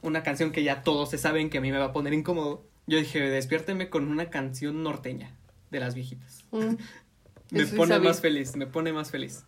una 0.02 0.24
canción 0.24 0.52
que 0.52 0.64
ya 0.64 0.82
todos 0.82 1.12
se 1.12 1.20
saben 1.20 1.52
que 1.52 1.60
a 1.60 1.62
mí 1.62 1.72
me 1.72 1.78
va 1.78 1.86
a 1.86 1.94
poner 1.94 2.16
incómodo. 2.16 2.66
Yo 2.88 2.98
dije, 2.98 3.20
despiérteme 3.20 3.92
con 3.92 4.08
una 4.08 4.32
canción 4.32 4.82
norteña 4.82 5.36
de 5.70 5.80
las 5.80 5.94
viejitas. 5.94 6.46
Mm. 6.50 6.78
Me 7.52 7.64
sí 7.64 7.76
pone 7.76 7.94
sabía. 7.94 8.10
más 8.10 8.22
feliz, 8.22 8.56
me 8.56 8.66
pone 8.66 8.92
más 8.92 9.12
feliz. 9.12 9.46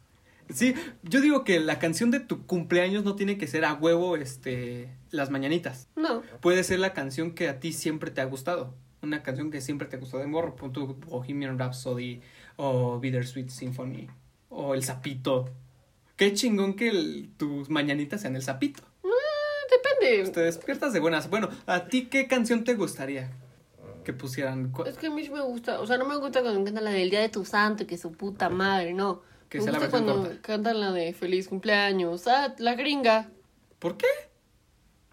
Sí, 0.54 0.76
yo 1.02 1.20
digo 1.20 1.44
que 1.44 1.60
la 1.60 1.80
canción 1.80 2.12
de 2.12 2.20
tu 2.20 2.46
cumpleaños 2.46 3.04
no 3.04 3.16
tiene 3.16 3.40
que 3.40 3.48
ser 3.48 3.66
a 3.66 3.74
huevo, 3.74 4.18
este, 4.18 4.96
las 5.10 5.32
mañanitas. 5.32 5.88
No, 5.96 6.22
Puede 6.40 6.64
ser 6.64 6.78
la 6.78 6.94
canción 6.94 7.32
que 7.32 7.50
a 7.50 7.60
ti 7.60 7.74
siempre 7.74 8.12
te 8.12 8.22
ha 8.22 8.26
gustado. 8.26 8.76
Una 9.02 9.24
canción 9.24 9.50
que 9.50 9.62
siempre 9.62 9.88
te 9.88 9.98
gustó 9.98 10.20
de 10.20 10.28
morro. 10.28 10.56
Pon 10.56 10.72
tu 10.72 10.94
Bohemian 11.08 11.58
Rhapsody 11.58 12.22
o 12.56 13.00
Bittersweet 13.00 13.50
Symphony 13.50 14.08
o 14.50 14.76
El 14.76 14.84
Sapito. 14.84 15.50
Qué 16.18 16.34
chingón 16.34 16.74
que 16.76 16.90
el- 16.90 17.30
tus 17.38 17.70
mañanitas 17.70 18.22
sean 18.22 18.36
El 18.36 18.42
Sapito. 18.44 18.84
depende. 19.72 20.32
Te 20.32 20.42
despiertas 20.42 20.94
de 20.94 21.00
buenas. 21.00 21.30
Bueno, 21.30 21.50
¿a 21.66 21.86
ti 21.86 22.06
qué 22.08 22.28
canción 22.28 22.64
te 22.64 22.74
gustaría 22.76 23.32
que 24.04 24.14
pusieran? 24.14 24.72
Es 24.86 24.98
que 24.98 25.08
a 25.08 25.10
mí 25.12 25.28
me 25.30 25.42
gusta, 25.42 25.80
o 25.82 25.88
sea, 25.88 25.98
no 25.98 26.06
me 26.06 26.16
gusta 26.18 26.42
cuando 26.42 26.64
cantan 26.64 26.84
la 26.86 26.92
del 26.92 27.10
Día 27.10 27.20
de 27.22 27.30
tu 27.30 27.46
Santo, 27.46 27.86
que 27.86 27.98
su 27.98 28.12
puta 28.14 28.50
madre, 28.50 28.94
no. 28.94 29.22
Que 29.50 29.60
me 29.60 29.66
sea 29.66 29.74
la 29.74 29.80
gusta 29.80 29.92
versión 29.98 30.14
cuando 30.14 30.30
corta. 30.30 30.42
cantan 30.42 30.80
la 30.80 30.92
de 30.92 31.14
Feliz 31.14 31.48
Cumpleaños, 31.48 32.28
ah, 32.28 32.56
la 32.60 32.76
gringa, 32.76 33.30
¿Por 33.80 33.98
qué? 33.98 34.08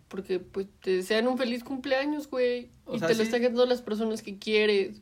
porque 0.09 0.39
pues 0.39 0.67
te 0.81 0.97
desean 0.99 1.27
un 1.27 1.37
feliz 1.37 1.65
cumpleaños, 1.65 2.29
güey, 2.31 2.71
O 2.87 2.95
y 2.95 2.99
sea, 3.01 3.09
te 3.09 3.15
lo 3.15 3.19
sí. 3.21 3.25
están 3.27 3.43
cantando 3.43 3.67
las 3.67 3.83
personas 3.83 4.23
que 4.23 4.39
quieres. 4.39 5.01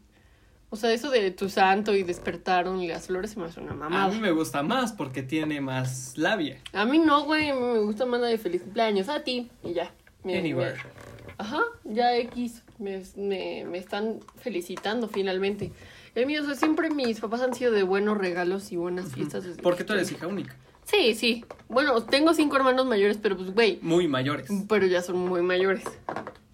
O 0.73 0.77
sea, 0.77 0.91
eso 0.91 1.11
de 1.11 1.31
tu 1.33 1.51
santo 1.51 1.95
y 1.95 2.03
despertaron 2.03 2.81
y 2.81 2.89
las 2.89 3.07
flores 3.09 3.33
se 3.33 3.39
me 3.39 3.45
hace 3.45 3.61
una 3.61 3.73
A 3.73 3.75
mamada. 3.75 4.09
mí 4.09 4.19
me 4.21 4.31
gusta 4.31 4.63
más 4.63 4.95
porque 4.95 5.23
tiene 5.23 5.61
más 5.61 6.17
labia. 6.17 6.59
A 6.73 6.87
mí 6.87 6.99
no, 6.99 7.25
güey, 7.25 7.51
a 7.51 7.55
me 7.55 7.79
gusta 7.81 8.07
más 8.07 8.23
la 8.23 8.29
de 8.29 8.39
feliz 8.39 8.63
cumpleaños, 8.63 9.11
a 9.11 9.23
ti, 9.23 9.51
y 9.63 9.75
ya. 9.75 9.93
Me- 10.25 10.39
Anywhere. 10.39 10.73
me- 10.77 11.35
ajá, 11.37 11.61
ya 11.85 12.17
X, 12.17 12.63
me, 12.79 13.03
me, 13.17 13.67
me 13.67 13.77
están 13.77 14.21
felicitando 14.41 15.09
finalmente. 15.09 15.73
El 16.15 16.25
mío, 16.25 16.41
o 16.43 16.47
sea, 16.47 16.55
siempre 16.55 16.89
mis 16.91 17.21
papás 17.21 17.43
han 17.43 17.53
sido 17.55 17.71
de 17.73 17.83
buenos 17.83 18.17
regalos 18.17 18.73
y 18.73 18.77
buenas 18.77 19.13
fiestas. 19.13 19.45
desde 19.45 19.61
Porque 19.63 19.85
tú 19.85 19.93
eres 19.93 20.11
hija 20.11 20.27
única. 20.27 20.57
Sí, 20.85 21.15
sí. 21.15 21.45
Bueno, 21.69 22.03
tengo 22.03 22.33
cinco 22.33 22.57
hermanos 22.57 22.87
mayores, 22.87 23.19
pero 23.21 23.37
pues, 23.37 23.53
güey, 23.53 23.79
Muy 23.83 24.09
mayores. 24.09 24.49
pero 24.69 24.87
ya 24.87 25.03
son 25.03 25.19
muy 25.19 25.43
mayores. 25.43 25.85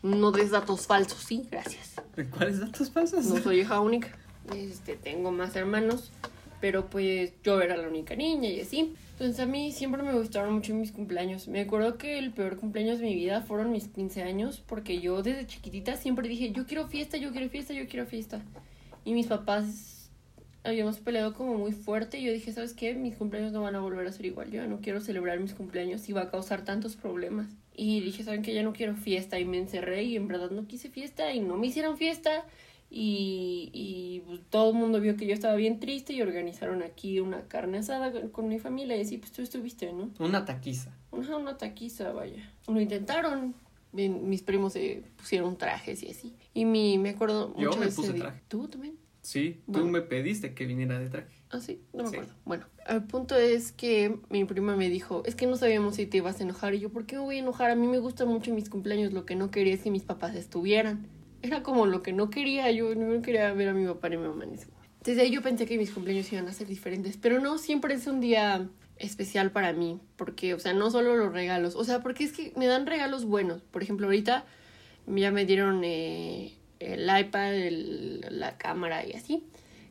No 0.02 0.30
des 0.30 0.50
datos 0.50 0.86
falsos, 0.86 1.18
sí, 1.18 1.46
gracias. 1.50 1.94
¿Cuáles 2.36 2.60
datos 2.60 2.90
falsos? 2.90 3.26
No 3.26 3.38
soy 3.38 3.60
hija 3.60 3.80
única. 3.80 4.16
Este, 4.54 4.96
tengo 4.96 5.32
más 5.32 5.56
hermanos, 5.56 6.12
pero 6.60 6.88
pues 6.88 7.32
yo 7.42 7.60
era 7.60 7.76
la 7.76 7.88
única 7.88 8.14
niña 8.14 8.48
y 8.48 8.60
así. 8.60 8.94
Entonces 9.12 9.40
a 9.40 9.46
mí 9.46 9.72
siempre 9.72 10.02
me 10.04 10.12
gustaron 10.12 10.54
mucho 10.54 10.72
mis 10.74 10.92
cumpleaños. 10.92 11.48
Me 11.48 11.60
acuerdo 11.60 11.98
que 11.98 12.18
el 12.18 12.30
peor 12.30 12.56
cumpleaños 12.56 13.00
de 13.00 13.06
mi 13.06 13.16
vida 13.16 13.42
fueron 13.42 13.72
mis 13.72 13.88
15 13.88 14.22
años, 14.22 14.62
porque 14.64 15.00
yo 15.00 15.22
desde 15.22 15.46
chiquitita 15.46 15.96
siempre 15.96 16.28
dije, 16.28 16.52
yo 16.52 16.66
quiero 16.66 16.86
fiesta, 16.86 17.16
yo 17.16 17.32
quiero 17.32 17.50
fiesta, 17.50 17.74
yo 17.74 17.88
quiero 17.88 18.06
fiesta. 18.06 18.40
Y 19.04 19.14
mis 19.14 19.26
papás 19.26 20.10
habíamos 20.62 20.98
peleado 20.98 21.34
como 21.34 21.54
muy 21.54 21.72
fuerte 21.72 22.18
y 22.18 22.24
yo 22.24 22.32
dije, 22.32 22.52
¿sabes 22.52 22.74
qué? 22.74 22.94
Mis 22.94 23.16
cumpleaños 23.16 23.52
no 23.52 23.62
van 23.62 23.74
a 23.74 23.80
volver 23.80 24.06
a 24.06 24.12
ser 24.12 24.26
igual. 24.26 24.50
Yo 24.50 24.62
ya 24.62 24.68
no 24.68 24.80
quiero 24.80 25.00
celebrar 25.00 25.40
mis 25.40 25.54
cumpleaños 25.54 26.08
y 26.08 26.12
va 26.12 26.22
a 26.22 26.30
causar 26.30 26.62
tantos 26.62 26.94
problemas. 26.94 27.48
Y 27.80 28.00
dije, 28.00 28.24
¿saben 28.24 28.42
qué? 28.42 28.52
Ya 28.52 28.64
no 28.64 28.72
quiero 28.72 28.96
fiesta 28.96 29.38
y 29.38 29.44
me 29.44 29.56
encerré 29.56 30.02
y 30.02 30.16
en 30.16 30.26
verdad 30.26 30.50
no 30.50 30.66
quise 30.66 30.90
fiesta 30.90 31.32
y 31.32 31.38
no 31.38 31.56
me 31.56 31.68
hicieron 31.68 31.96
fiesta. 31.96 32.44
Y, 32.90 33.70
y 33.72 34.22
pues, 34.26 34.40
todo 34.50 34.70
el 34.72 34.76
mundo 34.76 35.00
vio 35.00 35.16
que 35.16 35.26
yo 35.26 35.32
estaba 35.32 35.54
bien 35.54 35.78
triste 35.78 36.12
y 36.12 36.20
organizaron 36.20 36.82
aquí 36.82 37.20
una 37.20 37.42
carne 37.42 37.78
asada 37.78 38.10
con, 38.10 38.30
con 38.30 38.48
mi 38.48 38.58
familia 38.58 38.96
y 38.96 39.02
así, 39.02 39.18
pues 39.18 39.30
tú 39.30 39.42
estuviste, 39.42 39.92
¿no? 39.92 40.10
Una 40.18 40.44
taquiza. 40.44 40.90
Ajá, 41.12 41.36
una 41.36 41.56
taquiza, 41.56 42.10
vaya. 42.10 42.50
Lo 42.66 42.80
intentaron. 42.80 43.54
Mis 43.92 44.42
primos 44.42 44.72
se 44.72 45.04
pusieron 45.16 45.56
trajes 45.56 46.02
y 46.02 46.10
así. 46.10 46.34
Y 46.54 46.64
mi, 46.64 46.98
me 46.98 47.10
acuerdo 47.10 47.54
Yo 47.56 47.68
mucho 47.68 47.78
me 47.80 47.86
puse 47.86 48.12
traje. 48.14 48.42
¿Tú 48.48 48.66
también? 48.66 48.96
Sí, 49.22 49.60
Bueno. 49.66 49.86
tú 49.86 49.92
me 49.92 50.00
pediste 50.02 50.52
que 50.54 50.66
viniera 50.66 50.98
de 50.98 51.10
traje. 51.10 51.37
Ah, 51.50 51.60
sí, 51.60 51.80
no 51.94 52.02
me 52.04 52.10
Sí. 52.10 52.16
acuerdo. 52.16 52.34
Bueno, 52.44 52.66
el 52.88 53.02
punto 53.04 53.34
es 53.34 53.72
que 53.72 54.18
mi 54.28 54.44
prima 54.44 54.76
me 54.76 54.90
dijo, 54.90 55.22
es 55.24 55.34
que 55.34 55.46
no 55.46 55.56
sabíamos 55.56 55.96
si 55.96 56.06
te 56.06 56.18
ibas 56.18 56.40
a 56.40 56.42
enojar. 56.42 56.74
Y 56.74 56.80
yo, 56.80 56.90
¿por 56.90 57.06
qué 57.06 57.16
me 57.16 57.22
voy 57.22 57.36
a 57.36 57.38
enojar? 57.40 57.70
A 57.70 57.74
mí 57.74 57.86
me 57.86 57.98
gustan 57.98 58.28
mucho 58.28 58.52
mis 58.52 58.68
cumpleaños. 58.68 59.12
Lo 59.14 59.24
que 59.24 59.34
no 59.34 59.50
quería 59.50 59.72
es 59.74 59.80
que 59.82 59.90
mis 59.90 60.02
papás 60.02 60.34
estuvieran. 60.34 61.06
Era 61.40 61.62
como 61.62 61.86
lo 61.86 62.02
que 62.02 62.12
no 62.12 62.28
quería. 62.28 62.70
Yo 62.72 62.94
no 62.94 63.22
quería 63.22 63.52
ver 63.54 63.68
a 63.70 63.72
mi 63.72 63.86
papá 63.86 64.08
ni 64.10 64.16
a 64.16 64.18
mi 64.18 64.28
mamá 64.28 64.44
en 64.44 64.54
ese 64.54 64.66
momento. 64.66 64.88
Desde 65.04 65.22
ahí 65.22 65.30
yo 65.30 65.40
pensé 65.40 65.64
que 65.64 65.78
mis 65.78 65.90
cumpleaños 65.90 66.30
iban 66.32 66.48
a 66.48 66.52
ser 66.52 66.66
diferentes. 66.66 67.16
Pero 67.16 67.40
no, 67.40 67.56
siempre 67.56 67.94
es 67.94 68.06
un 68.06 68.20
día 68.20 68.68
especial 68.98 69.50
para 69.50 69.72
mí. 69.72 70.00
Porque, 70.16 70.52
o 70.52 70.58
sea, 70.58 70.74
no 70.74 70.90
solo 70.90 71.16
los 71.16 71.32
regalos. 71.32 71.76
O 71.76 71.84
sea, 71.84 72.02
porque 72.02 72.24
es 72.24 72.32
que 72.32 72.52
me 72.56 72.66
dan 72.66 72.84
regalos 72.86 73.24
buenos. 73.24 73.62
Por 73.62 73.82
ejemplo, 73.82 74.06
ahorita 74.06 74.44
ya 75.06 75.30
me 75.30 75.46
dieron 75.46 75.80
eh, 75.84 76.52
el 76.80 77.04
iPad, 77.20 77.54
el- 77.54 78.26
la 78.30 78.58
cámara 78.58 79.06
y 79.06 79.12
así. 79.12 79.44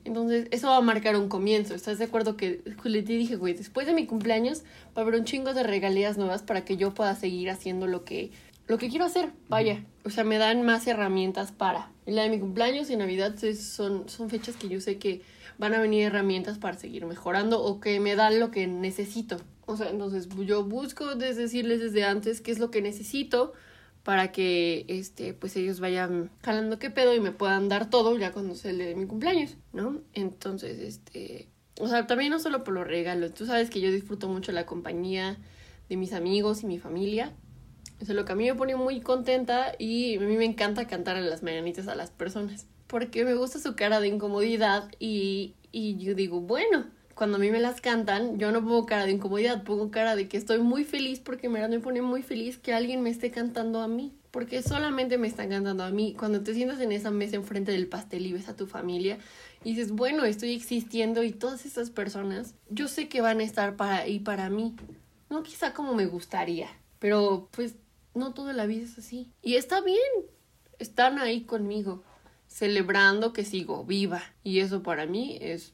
Entonces, 0.07 0.47
eso 0.51 0.69
va 0.69 0.77
a 0.77 0.81
marcar 0.81 1.17
un 1.17 1.29
comienzo. 1.29 1.75
¿Estás 1.75 1.99
de 1.99 2.05
acuerdo 2.05 2.37
que 2.37 2.61
le 2.83 3.01
dije, 3.01 3.35
güey, 3.35 3.53
después 3.53 3.85
de 3.85 3.93
mi 3.93 4.05
cumpleaños 4.05 4.63
va 4.97 5.01
a 5.01 5.05
haber 5.05 5.15
un 5.15 5.25
chingo 5.25 5.53
de 5.53 5.63
regalías 5.63 6.17
nuevas 6.17 6.41
para 6.41 6.63
que 6.63 6.77
yo 6.77 6.93
pueda 6.93 7.13
seguir 7.15 7.49
haciendo 7.49 7.87
lo 7.87 8.03
que 8.03 8.31
lo 8.67 8.77
que 8.77 8.89
quiero 8.89 9.05
hacer? 9.05 9.31
Vaya, 9.47 9.85
o 10.03 10.09
sea, 10.09 10.23
me 10.23 10.37
dan 10.37 10.63
más 10.63 10.87
herramientas 10.87 11.51
para. 11.51 11.91
La 12.05 12.23
de 12.23 12.29
mi 12.29 12.39
cumpleaños 12.39 12.89
y 12.89 12.95
Navidad 12.95 13.35
son 13.55 14.09
son 14.09 14.29
fechas 14.29 14.55
que 14.55 14.67
yo 14.67 14.81
sé 14.81 14.97
que 14.97 15.21
van 15.57 15.73
a 15.73 15.79
venir 15.79 16.03
herramientas 16.03 16.57
para 16.57 16.77
seguir 16.77 17.05
mejorando 17.05 17.61
o 17.61 17.79
que 17.79 17.99
me 17.99 18.15
dan 18.15 18.39
lo 18.39 18.51
que 18.51 18.67
necesito. 18.67 19.37
O 19.65 19.75
sea, 19.75 19.89
entonces 19.89 20.29
yo 20.45 20.63
busco 20.63 21.15
desde 21.15 21.43
decirles 21.43 21.81
desde 21.81 22.05
antes 22.05 22.41
qué 22.41 22.51
es 22.51 22.59
lo 22.59 22.71
que 22.71 22.81
necesito 22.81 23.53
para 24.07 24.31
que 24.31 24.85
este 24.87 25.33
pues 25.33 25.57
ellos 25.57 25.81
vayan 25.81 26.31
jalando 26.41 26.79
qué 26.79 26.89
pedo 26.89 27.13
y 27.13 27.19
me 27.19 27.33
puedan 27.33 27.67
dar 27.67 27.89
todo 27.89 28.17
ya 28.17 28.31
cuando 28.31 28.55
el 28.63 28.77
día 28.77 28.87
de 28.87 28.95
mi 28.95 29.05
cumpleaños, 29.05 29.57
¿no? 29.73 29.99
Entonces, 30.13 30.79
este, 30.79 31.49
o 31.77 31.89
sea, 31.89 32.07
también 32.07 32.31
no 32.31 32.39
solo 32.39 32.63
por 32.63 32.73
los 32.73 32.87
regalos, 32.87 33.33
tú 33.33 33.45
sabes 33.45 33.69
que 33.69 33.81
yo 33.81 33.91
disfruto 33.91 34.29
mucho 34.29 34.53
la 34.53 34.65
compañía 34.65 35.35
de 35.89 35.97
mis 35.97 36.13
amigos 36.13 36.63
y 36.63 36.67
mi 36.67 36.79
familia. 36.79 37.33
Eso 37.99 38.13
es 38.13 38.15
lo 38.15 38.23
que 38.23 38.31
a 38.31 38.35
mí 38.35 38.45
me 38.45 38.55
pone 38.55 38.77
muy 38.77 39.01
contenta 39.01 39.73
y 39.77 40.15
a 40.15 40.21
mí 40.21 40.37
me 40.37 40.45
encanta 40.45 40.87
cantar 40.87 41.17
las 41.17 41.43
mañanitas 41.43 41.89
a 41.89 41.95
las 41.95 42.09
personas. 42.09 42.65
Porque 42.87 43.25
me 43.25 43.33
gusta 43.33 43.59
su 43.59 43.75
cara 43.75 43.99
de 43.99 44.07
incomodidad 44.07 44.89
y, 44.99 45.55
y 45.73 45.97
yo 45.97 46.15
digo, 46.15 46.39
bueno, 46.39 46.85
cuando 47.17 47.37
a 47.37 47.39
mí 47.39 47.49
me 47.49 47.59
las 47.59 47.81
cantan, 47.81 48.37
yo 48.37 48.51
no 48.51 48.61
pongo 48.61 48.85
cara 48.85 49.05
de 49.05 49.11
incomodidad, 49.11 49.63
pongo 49.63 49.89
cara 49.89 50.15
de 50.15 50.27
que 50.27 50.37
estoy 50.37 50.59
muy 50.59 50.83
feliz 50.83 51.19
porque 51.19 51.49
me, 51.49 51.67
me 51.67 51.79
pone 51.79 52.03
muy 52.03 52.21
feliz 52.21 52.59
que 52.59 52.73
alguien 52.73 53.01
me 53.01 53.09
esté 53.09 53.31
cantando 53.31 53.81
a 53.81 53.87
mí. 53.87 54.13
Porque 54.29 54.61
solamente 54.61 55.17
me 55.17 55.27
están 55.27 55.49
cantando 55.49 55.83
a 55.83 55.89
mí. 55.89 56.13
Cuando 56.15 56.43
te 56.43 56.53
sientas 56.53 56.79
en 56.79 56.91
esa 56.91 57.09
mesa 57.09 57.35
enfrente 57.35 57.71
del 57.71 57.87
pastel 57.87 58.27
y 58.27 58.33
ves 58.33 58.49
a 58.49 58.55
tu 58.55 58.67
familia 58.67 59.17
y 59.63 59.71
dices, 59.71 59.91
bueno, 59.91 60.25
estoy 60.25 60.53
existiendo 60.53 61.23
y 61.23 61.31
todas 61.31 61.65
estas 61.65 61.89
personas, 61.89 62.53
yo 62.69 62.87
sé 62.87 63.09
que 63.09 63.21
van 63.21 63.39
a 63.39 63.43
estar 63.43 63.75
para 63.77 63.97
ahí 63.97 64.19
para 64.19 64.51
mí. 64.51 64.75
No 65.31 65.41
quizá 65.41 65.73
como 65.73 65.95
me 65.95 66.05
gustaría, 66.05 66.69
pero 66.99 67.49
pues 67.49 67.77
no 68.13 68.35
toda 68.35 68.53
la 68.53 68.67
vida 68.67 68.83
es 68.83 68.99
así. 68.99 69.31
Y 69.41 69.55
está 69.55 69.81
bien, 69.81 69.97
están 70.77 71.17
ahí 71.17 71.45
conmigo, 71.45 72.03
celebrando 72.47 73.33
que 73.33 73.43
sigo 73.43 73.85
viva. 73.85 74.21
Y 74.43 74.59
eso 74.59 74.83
para 74.83 75.07
mí 75.07 75.39
es 75.41 75.73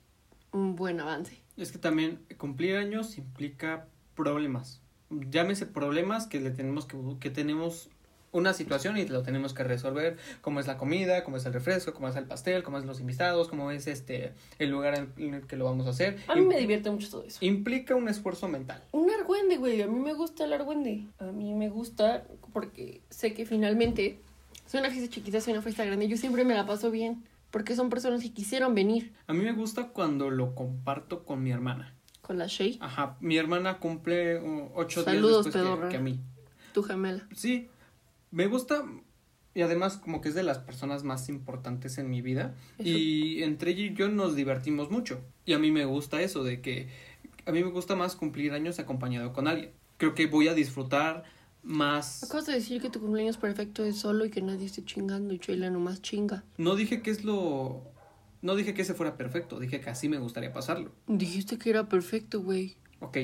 un 0.54 0.76
buen 0.76 1.00
avance. 1.00 1.40
Es 1.58 1.72
que 1.72 1.78
también 1.78 2.20
cumplir 2.38 2.78
años 2.78 3.18
implica 3.18 3.88
problemas. 4.16 4.82
Llámese 5.10 5.66
problemas 5.66 6.28
que 6.28 6.40
le 6.40 6.52
tenemos 6.52 6.86
que, 6.86 6.98
que 7.20 7.30
tenemos 7.30 7.90
una 8.34 8.54
situación 8.54 8.98
y 8.98 9.06
lo 9.06 9.22
tenemos 9.22 9.54
que 9.54 9.64
resolver, 9.64 10.18
como 10.42 10.60
es 10.60 10.68
la 10.68 10.78
comida, 10.78 11.24
como 11.24 11.38
es 11.38 11.46
el 11.46 11.54
refresco, 11.54 11.94
como 11.94 12.10
es 12.10 12.16
el 12.16 12.26
pastel, 12.26 12.64
como 12.64 12.80
es 12.80 12.86
los 12.86 13.00
invitados, 13.00 13.48
como 13.48 13.70
es 13.70 13.86
este 13.88 14.34
el 14.58 14.70
lugar 14.70 15.08
en 15.18 15.34
el 15.36 15.46
que 15.46 15.56
lo 15.56 15.66
vamos 15.66 15.86
a 15.86 15.92
hacer. 15.92 16.18
A 16.28 16.36
mí 16.36 16.42
me 16.42 16.58
divierte 16.58 16.90
mucho 16.90 17.10
todo 17.10 17.24
eso. 17.24 17.38
Implica 17.42 17.96
un 17.96 18.10
esfuerzo 18.10 18.48
mental. 18.48 18.84
Un 18.92 19.10
argüende, 19.12 19.58
güey, 19.58 19.84
a 19.84 19.88
mí 19.88 20.00
me 20.00 20.14
gusta 20.14 20.46
el 20.46 20.54
argüende. 20.54 21.06
A 21.20 21.26
mí 21.26 21.54
me 21.54 21.70
gusta 21.70 22.26
porque 22.52 23.02
sé 23.10 23.36
que 23.36 23.46
finalmente 23.46 24.20
soy 24.66 24.80
una 24.80 24.90
fiesta 24.90 25.14
chiquita, 25.14 25.40
soy 25.40 25.54
una 25.54 25.62
fiesta 25.62 25.86
grande, 25.86 26.08
yo 26.08 26.18
siempre 26.18 26.44
me 26.44 26.56
la 26.56 26.66
paso 26.66 26.90
bien, 26.90 27.24
porque 27.54 27.76
son 27.76 27.92
personas 27.92 28.24
que 28.24 28.34
quisieron 28.34 28.74
venir. 28.74 29.14
A 29.28 29.34
mí 29.34 29.44
me 29.44 29.52
gusta 29.52 29.90
cuando 29.90 30.32
lo 30.32 30.56
comparto 30.56 31.24
con 31.24 31.44
mi 31.44 31.52
hermana. 31.52 31.96
Con 32.22 32.40
la 32.40 32.48
Shay. 32.48 32.80
Ajá, 32.82 33.16
mi 33.22 33.38
hermana 33.38 33.78
cumple 33.78 34.40
uh, 34.40 34.72
ocho 34.74 35.04
Saludos, 35.04 35.46
días 35.46 35.54
después 35.54 35.80
que, 35.84 35.90
que 35.90 35.98
a 35.98 36.00
mí. 36.00 36.20
Tu 36.74 36.82
gemela. 36.82 37.28
Sí, 37.36 37.70
me 38.32 38.48
gusta 38.48 38.84
y 39.54 39.62
además 39.62 39.98
como 39.98 40.20
que 40.20 40.30
es 40.30 40.36
de 40.36 40.42
las 40.42 40.58
personas 40.58 41.04
más 41.04 41.30
importantes 41.30 42.00
en 42.00 42.10
mi 42.10 42.24
vida 42.24 42.56
Eso. 42.80 42.90
y 42.90 43.44
entre 43.44 43.70
ella 43.70 43.84
y 43.84 43.94
yo 43.94 44.10
nos 44.10 44.36
divertimos 44.36 44.90
mucho 44.90 45.22
y 45.46 45.54
a 45.54 45.60
mí 45.60 45.70
me 45.70 45.86
gusta 45.86 46.24
eso 46.24 46.44
de 46.44 46.60
que 46.60 46.90
a 47.46 47.52
mí 47.52 47.64
me 47.64 47.70
gusta 47.70 47.96
más 47.96 48.16
cumplir 48.16 48.54
años 48.54 48.80
acompañado 48.80 49.32
con 49.32 49.48
alguien. 49.48 49.74
Creo 49.98 50.16
que 50.16 50.26
voy 50.26 50.48
a 50.48 50.56
disfrutar 50.56 51.24
más. 51.64 52.24
Acabas 52.24 52.46
de 52.46 52.54
decir 52.54 52.82
que 52.82 52.90
tu 52.90 53.00
cumpleaños 53.00 53.38
perfecto 53.38 53.84
es 53.84 53.98
solo 53.98 54.26
y 54.26 54.30
que 54.30 54.42
nadie 54.42 54.66
esté 54.66 54.84
chingando 54.84 55.34
y 55.34 55.38
Sheila 55.38 55.70
nomás 55.70 56.02
chinga. 56.02 56.44
No 56.58 56.76
dije 56.76 57.02
que 57.02 57.12
es 57.12 57.24
lo 57.24 57.94
no 58.44 58.56
dije 58.56 58.74
que 58.74 58.82
ese 58.82 58.94
fuera 58.94 59.16
perfecto, 59.16 59.58
dije 59.58 59.80
que 59.80 59.90
así 59.90 60.10
me 60.10 60.18
gustaría 60.18 60.52
pasarlo. 60.52 60.92
Dijiste 61.08 61.58
que 61.58 61.70
era 61.70 61.88
perfecto, 61.88 62.42
güey. 62.42 62.76
Ok. 63.00 63.18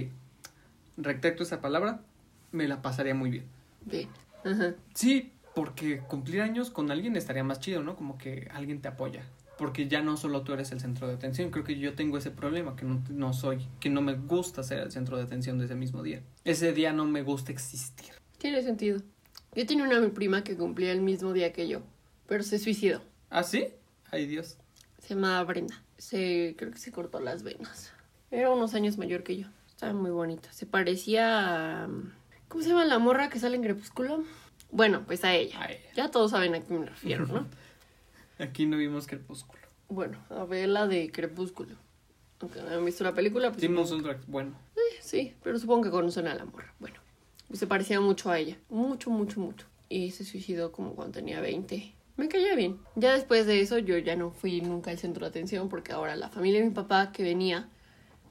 Retracto 0.96 1.43
esa 1.43 1.60
palabra, 1.60 2.01
me 2.53 2.69
la 2.69 2.81
pasaría 2.81 3.13
muy 3.13 3.29
bien. 3.29 3.46
Bien. 3.86 4.08
Ajá. 4.46 4.75
Sí, 4.93 5.34
porque 5.53 6.00
cumplir 6.00 6.41
años 6.41 6.69
con 6.69 6.89
alguien 6.89 7.17
estaría 7.17 7.43
más 7.43 7.60
chido, 7.60 7.84
¿no? 7.84 7.98
Como 7.98 8.17
que 8.17 8.48
alguien 8.53 8.79
te 8.79 8.88
apoya. 8.88 9.25
Porque 9.58 9.89
ya 9.89 10.01
no 10.01 10.15
solo 10.15 10.43
tú 10.43 10.53
eres 10.53 10.72
el 10.72 10.79
centro 10.79 11.10
de 11.10 11.15
atención. 11.15 11.51
Creo 11.51 11.65
que 11.65 11.77
yo 11.77 11.96
tengo 11.96 12.17
ese 12.17 12.31
problema, 12.31 12.77
que 12.77 12.86
no, 12.86 13.03
no 13.10 13.34
soy, 13.34 13.67
que 13.81 13.89
no 13.89 14.01
me 14.01 14.13
gusta 14.13 14.63
ser 14.63 14.79
el 14.79 14.91
centro 14.93 15.17
de 15.17 15.24
atención 15.24 15.60
de 15.60 15.65
ese 15.65 15.75
mismo 15.75 16.01
día. 16.01 16.24
Ese 16.46 16.72
día 16.72 16.93
no 16.93 17.05
me 17.05 17.24
gusta 17.24 17.51
existir. 17.51 18.18
Tiene 18.39 18.63
sentido. 18.63 19.01
Yo 19.53 19.65
tenía 19.65 19.84
una 19.84 20.00
mi 20.00 20.10
prima 20.10 20.43
que 20.43 20.55
cumplía 20.55 20.91
el 20.91 21.01
mismo 21.01 21.34
día 21.34 21.53
que 21.53 21.67
yo, 21.67 21.81
pero 22.27 22.43
se 22.43 22.58
suicidó. 22.58 23.01
¿Ah, 23.29 23.43
sí? 23.43 23.67
Ay, 24.12 24.25
Dios. 24.25 24.58
Se 25.00 25.13
llamaba 25.13 25.43
Brenda. 25.43 25.81
Se, 25.98 26.55
creo 26.58 26.72
que 26.72 26.77
se 26.77 26.91
cortó 26.91 27.19
las 27.19 27.43
venas. 27.43 27.91
Era 28.31 28.50
unos 28.50 28.74
años 28.74 28.98
mayor 28.98 29.24
que 29.24 29.38
yo. 29.38 29.48
Estaba 29.67 29.93
muy 29.93 30.12
bonita. 30.12 30.51
Se 30.53 30.65
parecía 30.65 31.84
a... 31.84 31.89
¿Cómo 32.48 32.63
se 32.63 32.69
llama 32.69 32.86
la 32.86 33.00
morra 33.00 33.29
que 33.29 33.39
sale 33.39 33.55
en 33.55 33.63
Crepúsculo? 33.63 34.24
Bueno, 34.72 35.03
pues 35.05 35.23
a 35.23 35.36
ella. 35.36 35.62
A 35.62 35.71
ella. 35.71 35.91
Ya 35.95 36.12
todos 36.12 36.32
saben 36.32 36.56
a 36.56 36.62
quién 36.62 36.80
me 36.82 36.86
refiero, 36.86 37.25
¿no? 37.28 37.45
Aquí 38.39 38.65
no 38.65 38.78
vimos 38.78 39.06
Crepúsculo. 39.08 39.62
bueno, 39.89 40.17
a 40.30 40.45
ver 40.45 40.69
la 40.69 40.88
de 40.88 41.12
Crepúsculo. 41.12 41.75
Aunque 42.39 42.62
no 42.62 42.69
han 42.69 42.86
visto 42.86 43.04
la 43.04 43.13
película, 43.13 43.49
pues... 43.49 43.62
Vimos 43.62 43.91
un 43.91 44.02
track 44.02 44.21
bueno. 44.28 44.54
Eh, 44.78 44.97
sí, 45.02 45.34
pero 45.43 45.60
supongo 45.60 45.84
que 45.84 45.89
conocen 45.89 46.28
a 46.28 46.36
la 46.36 46.45
morra. 46.45 46.73
Bueno, 46.80 46.98
se 47.53 47.67
parecía 47.67 47.99
mucho 47.99 48.29
a 48.29 48.39
ella. 48.39 48.57
Mucho, 48.69 49.09
mucho, 49.09 49.39
mucho. 49.39 49.65
Y 49.89 50.12
se 50.12 50.23
suicidó 50.23 50.71
como 50.71 50.95
cuando 50.95 51.13
tenía 51.13 51.41
20. 51.41 51.93
Me 52.17 52.27
caía 52.27 52.55
bien. 52.55 52.79
Ya 52.95 53.13
después 53.13 53.45
de 53.45 53.62
eso 53.62 53.77
yo 53.77 53.97
ya 53.97 54.15
no 54.15 54.31
fui 54.31 54.62
nunca 54.62 54.91
al 54.91 54.99
centro 54.99 55.25
de 55.25 55.29
atención 55.29 55.69
porque 55.69 55.93
ahora 55.93 56.15
la 56.15 56.29
familia 56.29 56.59
de 56.59 56.67
mi 56.67 56.73
papá 56.73 57.12
que 57.12 57.23
venía 57.23 57.69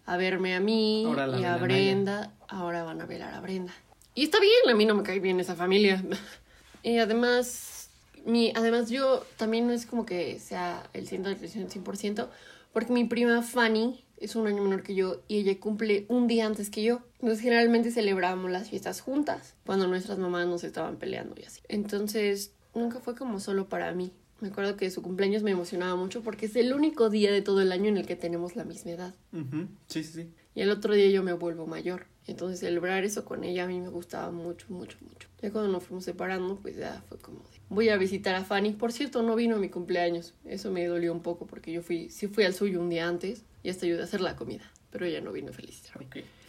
a 0.05 0.17
verme 0.17 0.55
a 0.55 0.61
mí 0.61 1.03
y 1.03 1.45
a 1.45 1.57
Brenda, 1.57 2.33
ahora 2.49 2.83
van 2.83 3.01
a 3.01 3.07
velar 3.07 3.35
a 3.35 3.41
Brenda. 3.41 3.75
Y 4.15 4.25
está 4.25 4.41
bien, 4.41 4.71
a 4.71 4.75
mí 4.75 4.85
no 4.87 4.95
me 4.95 5.03
cae 5.03 5.21
bien 5.21 5.39
esa 5.39 5.55
familia. 5.55 6.03
y 6.83 6.99
además, 6.99 7.91
mi, 8.25 8.53
además 8.55 8.91
yo 8.91 9.25
también 9.37 9.67
no 9.67 9.73
es 9.73 9.87
como 9.87 10.07
que 10.07 10.39
sea 10.39 10.89
el 10.93 11.07
centro 11.07 11.31
de 11.31 11.37
atención 11.37 11.69
100%, 11.69 12.29
porque 12.73 12.93
mi 12.93 13.05
prima 13.05 13.43
Fanny 13.43 14.05
es 14.19 14.37
un 14.37 14.47
año 14.47 14.63
menor 14.63 14.83
que 14.83 14.95
yo 14.95 15.23
y 15.29 15.39
ella 15.39 15.59
cumple 15.61 16.07
un 16.09 16.27
día 16.27 16.47
antes 16.47 16.71
que 16.71 16.83
yo. 16.83 17.01
Entonces 17.15 17.41
generalmente 17.41 17.91
celebrábamos 17.91 18.51
las 18.51 18.69
fiestas 18.71 19.01
juntas, 19.01 19.55
cuando 19.65 19.87
nuestras 19.87 20.19
mamás 20.19 20.47
nos 20.47 20.65
estaban 20.65 20.97
peleando 20.97 21.35
y 21.41 21.45
así. 21.45 21.61
Entonces 21.69 22.53
nunca 22.75 23.01
fue 23.01 23.15
como 23.15 23.41
solo 23.41 23.69
para 23.69 23.93
mí. 23.93 24.13
Me 24.41 24.49
acuerdo 24.49 24.77
que 24.77 24.91
su 24.91 25.03
cumpleaños 25.03 25.43
me 25.43 25.51
emocionaba 25.51 25.97
mucho 25.97 26.23
porque 26.23 26.47
es 26.47 26.55
el 26.55 26.73
único 26.73 27.11
día 27.11 27.33
de 27.33 27.43
todo 27.43 27.61
el 27.61 27.73
año 27.73 27.87
en 27.89 27.97
el 27.97 28.07
que 28.07 28.15
tenemos 28.15 28.55
la 28.55 28.65
misma 28.65 28.93
edad. 28.93 29.15
Ujú, 29.33 29.67
Sí, 29.89 30.05
sí, 30.05 30.13
sí. 30.13 30.31
Y 30.55 30.61
el 30.61 30.71
otro 30.71 30.95
día 30.95 31.09
yo 31.11 31.23
me 31.23 31.33
vuelvo 31.33 31.67
mayor. 31.67 32.07
Entonces 32.27 32.61
celebrar 32.61 33.05
eso 33.05 33.25
con 33.25 33.43
ella 33.43 33.65
a 33.65 33.67
mí 33.67 33.81
me 33.81 33.89
gustaba 33.89 34.31
mucho, 34.31 34.67
mucho, 34.69 34.99
mucho. 35.01 35.29
Ya 35.41 35.51
cuando 35.51 35.73
nos 35.73 35.83
fuimos 35.85 36.05
separando, 36.05 36.57
pues 36.61 36.77
ya 36.77 37.03
fue 37.09 37.19
como 37.19 37.39
de, 37.51 37.58
voy 37.69 37.89
a 37.89 37.97
visitar 37.97 38.35
a 38.35 38.45
Fanny. 38.45 38.73
Por 38.73 38.93
cierto, 38.93 39.23
no 39.23 39.37
vino 39.37 39.57
a 39.57 39.59
mi 39.59 39.69
cumpleaños. 39.69 40.35
Eso 40.45 40.71
me 40.71 40.87
dolió 40.87 41.13
un 41.13 41.21
poco 41.21 41.47
porque 41.47 41.73
yo 41.73 41.83
fui, 41.83 42.09
sí 42.11 42.27
fui 42.29 42.45
al 42.45 42.55
suyo 42.55 42.81
un 42.81 42.91
día 42.91 43.09
antes 43.09 43.45
y 43.63 43.71
hasta 43.71 43.87
ayudé 43.87 44.01
a 44.01 44.05
hacer 44.05 44.21
la 44.21 44.37
comida. 44.37 44.71
Pero 44.91 45.05
ella 45.05 45.21
no 45.21 45.33
vino 45.33 45.53
feliz. 45.53 45.83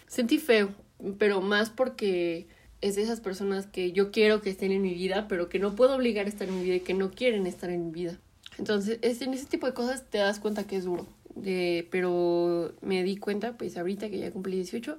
Sentí 0.08 0.38
feo, 0.38 0.70
pero 1.18 1.42
más 1.42 1.70
porque 1.70 2.48
es 2.82 2.96
de 2.96 3.04
esas 3.04 3.20
personas 3.20 3.68
que 3.68 3.92
yo 3.92 4.12
quiero 4.12 4.42
que 4.42 4.50
estén 4.50 4.72
en 4.72 4.82
mi 4.82 4.94
vida, 4.94 5.28
pero 5.28 5.50
que 5.50 5.60
no 5.60 5.76
puedo 5.76 5.96
obligar 5.96 6.26
a 6.26 6.30
estar 6.30 6.48
en 6.48 6.58
mi 6.58 6.64
vida 6.64 6.76
y 6.76 6.80
que 6.80 6.94
no 6.94 7.12
quieren 7.12 7.46
estar 7.46 7.70
en 7.70 7.88
mi 7.88 7.92
vida. 7.92 8.18
Entonces, 8.58 9.00
es, 9.02 9.22
en 9.22 9.34
ese 9.34 9.46
tipo 9.46 9.68
de 9.68 9.74
cosas 9.74 10.06
te 10.10 10.18
das 10.18 10.40
cuenta 10.40 10.66
que 10.66 10.78
es 10.78 10.86
duro. 10.86 11.06
De, 11.36 11.88
pero 11.92 12.74
me 12.82 13.04
di 13.04 13.18
cuenta, 13.18 13.58
pues 13.58 13.78
ahorita 13.78 14.10
que 14.10 14.20
ya 14.20 14.32
cumplí 14.32 14.56
18, 14.58 14.98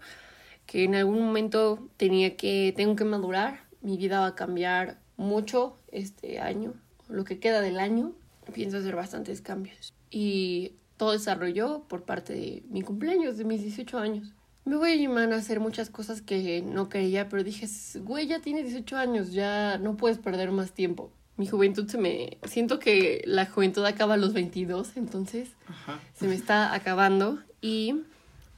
que 0.67 0.85
en 0.85 0.95
algún 0.95 1.21
momento 1.21 1.89
tenía 1.97 2.37
que, 2.37 2.73
tengo 2.77 2.97
que 2.97 3.05
madurar, 3.05 3.65
mi 3.83 3.97
vida 3.97 4.21
va 4.21 4.29
a 4.29 4.35
cambiar 4.35 4.99
mucho 5.21 5.77
este 5.93 6.41
año, 6.41 6.75
lo 7.09 7.25
que 7.25 7.39
queda 7.39 7.61
del 7.61 7.79
año, 7.79 8.13
pienso 8.55 8.79
hacer 8.79 8.97
bastantes 8.97 9.43
cambios. 9.43 9.93
Y 10.11 10.73
todo 10.97 11.13
desarrolló 11.13 11.85
por 11.89 12.03
parte 12.03 12.33
de 12.33 12.63
mi 12.71 12.83
cumpleaños, 12.83 13.37
de 13.37 13.45
mis 13.45 13.63
18 13.63 13.99
años. 13.99 14.33
Me 14.65 14.77
voy 14.77 14.93
a 14.93 14.97
llamar 14.97 15.33
a 15.33 15.37
hacer 15.37 15.61
muchas 15.61 15.91
cosas 15.91 16.23
que 16.23 16.63
no 16.63 16.89
quería, 16.89 17.29
pero 17.29 17.45
dije, 17.45 17.69
güey, 18.01 18.27
ya 18.27 18.41
tienes 18.41 18.65
18 18.65 18.97
años, 18.97 19.33
ya 19.33 19.79
no 19.79 19.97
puedes 19.97 20.19
perder 20.19 20.53
más 20.53 20.73
tiempo. 20.73 21.11
Mi 21.37 21.47
juventud 21.47 21.87
se 21.89 21.99
me... 21.99 22.39
Siento 22.45 22.79
que 22.79 23.23
la 23.27 23.47
juventud 23.47 23.85
acaba 23.85 24.15
a 24.15 24.19
los 24.19 24.33
22, 24.33 24.97
entonces 24.97 25.51
Ajá. 25.67 26.01
se 26.15 26.27
me 26.27 26.35
está 26.35 26.75
acabando 26.75 27.39
y 27.61 28.03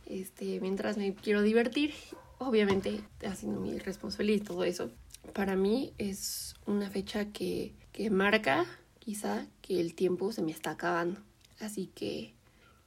este 0.06 0.60
mientras 0.60 0.96
me 0.96 1.14
quiero 1.14 1.42
divertir 1.42 1.94
obviamente 2.38 3.00
haciendo 3.24 3.60
mi 3.60 3.78
responsabilidad 3.78 4.42
y 4.42 4.44
todo 4.44 4.64
eso 4.64 4.90
para 5.32 5.56
mí 5.56 5.92
es 5.98 6.51
una 6.66 6.90
fecha 6.90 7.26
que, 7.26 7.74
que 7.92 8.10
marca 8.10 8.66
quizá 8.98 9.46
que 9.60 9.80
el 9.80 9.94
tiempo 9.94 10.32
se 10.32 10.42
me 10.42 10.52
está 10.52 10.72
acabando. 10.72 11.20
Así 11.60 11.88
que 11.94 12.34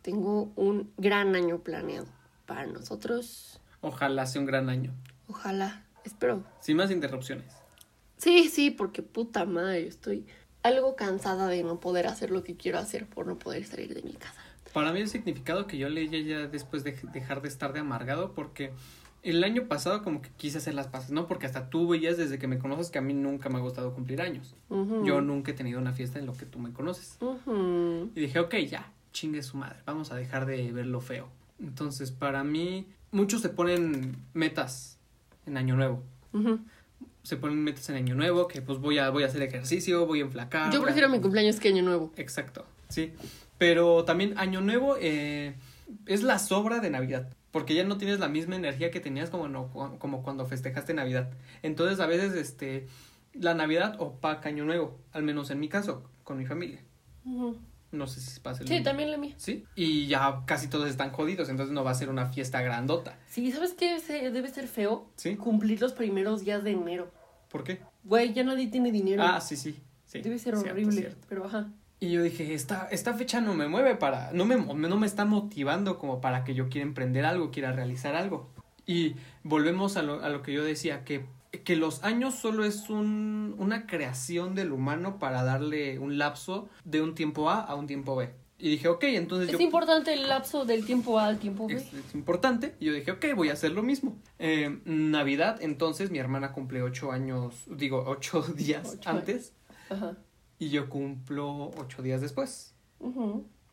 tengo 0.01 0.51
un 0.55 0.91
gran 0.97 1.35
año 1.35 1.59
planeado 1.59 2.07
para 2.45 2.65
nosotros. 2.67 3.59
Ojalá 3.81 4.25
sea 4.25 4.41
un 4.41 4.47
gran 4.47 4.69
año. 4.69 4.93
ojalá. 5.27 5.83
Espero. 6.03 6.43
Sin 6.59 6.77
más 6.77 6.91
interrupciones. 6.91 7.51
sí 8.17 8.47
sí 8.49 8.69
porque 8.69 9.01
puta 9.01 9.45
madre 9.45 9.87
estoy 9.87 10.27
algo 10.61 10.95
cansada 10.95 11.47
de 11.47 11.63
no 11.63 11.79
poder 11.79 12.05
hacer 12.07 12.29
lo 12.29 12.43
que 12.43 12.55
quiero 12.55 12.77
hacer 12.77 13.07
por 13.07 13.25
no 13.25 13.37
poder 13.39 13.65
salir 13.65 13.93
de 13.93 14.03
mi 14.03 14.13
casa. 14.13 14.41
Para 14.73 14.91
mí 14.91 14.99
el 14.99 15.09
significado 15.09 15.67
que 15.67 15.77
yo 15.77 15.89
leía 15.89 16.19
ya 16.21 16.47
después 16.47 16.83
de 16.83 16.91
dejar 17.13 17.41
de 17.41 17.47
estar 17.47 17.71
de 17.73 17.79
amargado, 17.79 18.33
porque 18.33 18.71
el 19.25 19.43
año 19.43 19.67
pasado 19.67 20.03
como 20.03 20.21
que 20.21 20.29
quise 20.37 20.59
hacer 20.59 20.73
las 20.75 20.87
paces, 20.87 21.11
¿no? 21.11 21.27
Porque 21.27 21.45
hasta 21.45 21.69
tú 21.69 21.87
veías 21.89 22.15
desde 22.15 22.37
que 22.39 22.47
me 22.47 22.57
conoces 22.59 22.89
que 22.91 22.99
a 22.99 23.01
mí 23.01 23.13
nunca 23.13 23.49
me 23.49 23.57
ha 23.57 23.61
gustado 23.61 23.93
cumplir 23.93 24.21
años. 24.21 24.55
Yo 25.03 25.19
nunca 25.21 25.51
he 25.51 25.53
tenido 25.53 25.79
una 25.79 25.93
fiesta 25.93 26.19
en 26.19 26.25
lo 26.25 26.33
que 26.33 26.45
tú 26.45 26.59
me 26.59 26.71
conoces. 26.71 27.17
Y 28.15 28.19
dije, 28.19 28.39
ok, 28.39 28.55
ya, 28.69 28.91
chingue 29.11 29.41
su 29.43 29.57
madre, 29.57 29.77
vamos 29.85 30.11
a 30.11 30.15
dejar 30.15 30.45
de 30.45 30.71
ver 30.71 30.85
lo 30.85 31.01
feo. 31.01 31.27
Entonces, 31.59 32.11
para 32.11 32.43
mí, 32.43 32.85
muchos 33.11 33.41
se 33.41 33.49
ponen 33.49 34.15
metas 34.33 34.97
en 35.45 35.57
Año 35.57 35.75
Nuevo. 35.75 36.03
Se 37.23 37.37
ponen 37.37 37.63
metas 37.63 37.89
en 37.89 37.95
Año 37.95 38.13
Nuevo, 38.15 38.47
que 38.47 38.61
pues 38.61 38.77
voy 38.77 38.99
a, 38.99 39.09
voy 39.09 39.23
a 39.23 39.25
hacer 39.27 39.41
ejercicio, 39.41 40.05
voy 40.05 40.19
a 40.19 40.23
enflacar. 40.25 40.71
Yo 40.71 40.81
a- 40.81 40.83
prefiero 40.83 41.09
mi 41.09 41.19
cumpleaños 41.19 41.59
que 41.59 41.69
Año 41.69 41.81
Nuevo. 41.81 42.11
Exacto, 42.17 42.65
sí. 42.89 43.13
Pero 43.57 44.03
también 44.05 44.37
Año 44.37 44.61
Nuevo, 44.61 44.95
eh, 44.99 45.55
es 46.05 46.21
la 46.23 46.37
sobra 46.39 46.79
de 46.79 46.89
Navidad. 46.91 47.29
Porque 47.55 47.73
ya 47.73 47.85
no 47.85 47.97
tienes 47.97 48.19
la 48.19 48.27
misma 48.27 48.57
energía 48.57 48.91
que 48.91 48.99
tenías 48.99 49.29
como, 49.29 49.47
no, 49.47 49.71
como 49.97 50.23
cuando 50.23 50.45
festejaste 50.45 50.93
Navidad. 50.93 51.31
Entonces 51.63 52.01
a 52.01 52.05
veces 52.05 52.33
este, 52.33 52.85
la 53.31 53.53
Navidad 53.53 53.95
opaca 54.01 54.49
Año 54.49 54.65
Nuevo, 54.65 54.99
al 55.13 55.23
menos 55.23 55.49
en 55.51 55.61
mi 55.61 55.69
caso, 55.69 56.03
con 56.25 56.37
mi 56.37 56.45
familia. 56.45 56.81
No 57.93 58.07
sé 58.07 58.19
si 58.19 58.41
pasa 58.41 58.61
el 58.63 58.67
Sí, 58.67 58.73
mismo. 58.73 58.83
también 58.83 59.09
la 59.09 59.17
mía. 59.17 59.35
Sí, 59.37 59.63
y 59.73 60.07
ya 60.07 60.41
casi 60.45 60.67
todos 60.67 60.89
están 60.89 61.11
jodidos, 61.11 61.47
entonces 61.47 61.73
no 61.73 61.85
va 61.85 61.91
a 61.91 61.95
ser 61.95 62.09
una 62.09 62.25
fiesta 62.25 62.61
grandota. 62.61 63.17
Sí, 63.29 63.49
¿sabes 63.53 63.71
qué 63.73 64.01
debe 64.31 64.49
ser 64.49 64.67
feo? 64.67 65.09
¿Sí? 65.15 65.37
Cumplir 65.37 65.79
los 65.79 65.93
primeros 65.93 66.43
días 66.43 66.61
de 66.65 66.71
enero. 66.71 67.09
¿Por 67.49 67.63
qué? 67.63 67.79
Güey, 68.03 68.33
ya 68.33 68.43
nadie 68.43 68.67
tiene 68.67 68.91
dinero. 68.91 69.23
Ah, 69.25 69.39
sí, 69.39 69.55
sí. 69.55 69.79
sí. 70.07 70.19
debe 70.19 70.39
ser 70.39 70.55
Cierto, 70.57 70.71
horrible. 70.71 70.91
cierto. 70.97 71.25
Pero 71.29 71.45
ajá. 71.45 71.71
Y 71.99 72.11
yo 72.11 72.21
dije, 72.21 72.53
esta, 72.53 72.87
esta 72.91 73.13
fecha 73.13 73.41
no 73.41 73.53
me 73.53 73.67
mueve 73.67 73.95
para, 73.95 74.31
no 74.33 74.45
me, 74.45 74.57
no 74.57 74.97
me 74.97 75.07
está 75.07 75.25
motivando 75.25 75.97
como 75.97 76.21
para 76.21 76.43
que 76.43 76.53
yo 76.53 76.69
quiera 76.69 76.85
emprender 76.85 77.25
algo, 77.25 77.51
quiera 77.51 77.71
realizar 77.71 78.15
algo. 78.15 78.49
Y 78.85 79.15
volvemos 79.43 79.97
a 79.97 80.03
lo, 80.03 80.21
a 80.23 80.29
lo 80.29 80.41
que 80.41 80.53
yo 80.53 80.63
decía, 80.63 81.03
que, 81.05 81.25
que 81.63 81.75
los 81.75 82.03
años 82.03 82.35
solo 82.35 82.65
es 82.65 82.89
un, 82.89 83.55
una 83.57 83.87
creación 83.87 84.55
del 84.55 84.71
humano 84.71 85.19
para 85.19 85.43
darle 85.43 85.97
un 85.99 86.17
lapso 86.17 86.69
de 86.83 87.01
un 87.01 87.15
tiempo 87.15 87.49
A 87.49 87.61
a 87.61 87.75
un 87.75 87.87
tiempo 87.87 88.15
B. 88.15 88.29
Y 88.57 88.69
dije, 88.69 88.87
ok, 88.87 89.03
entonces 89.03 89.49
Es 89.49 89.57
yo... 89.57 89.59
importante 89.59 90.13
el 90.13 90.29
lapso 90.29 90.65
del 90.65 90.85
tiempo 90.85 91.19
A 91.19 91.27
al 91.27 91.39
tiempo 91.39 91.67
B. 91.67 91.75
Es, 91.75 91.93
es 91.93 92.13
importante. 92.13 92.75
Y 92.79 92.85
yo 92.85 92.93
dije, 92.93 93.11
ok, 93.11 93.25
voy 93.35 93.49
a 93.49 93.53
hacer 93.53 93.71
lo 93.71 93.83
mismo. 93.83 94.17
Eh, 94.39 94.79
Navidad, 94.85 95.57
entonces 95.61 96.09
mi 96.11 96.19
hermana 96.19 96.51
cumple 96.51 96.81
ocho 96.81 97.11
años, 97.11 97.63
digo, 97.67 98.03
ocho 98.07 98.41
días 98.55 98.95
Ocho 98.97 99.09
antes. 99.09 99.53
Ajá. 99.89 100.17
Y 100.59 100.69
yo 100.69 100.89
cumplo 100.89 101.71
ocho 101.77 102.01
días 102.01 102.21
después. 102.21 102.73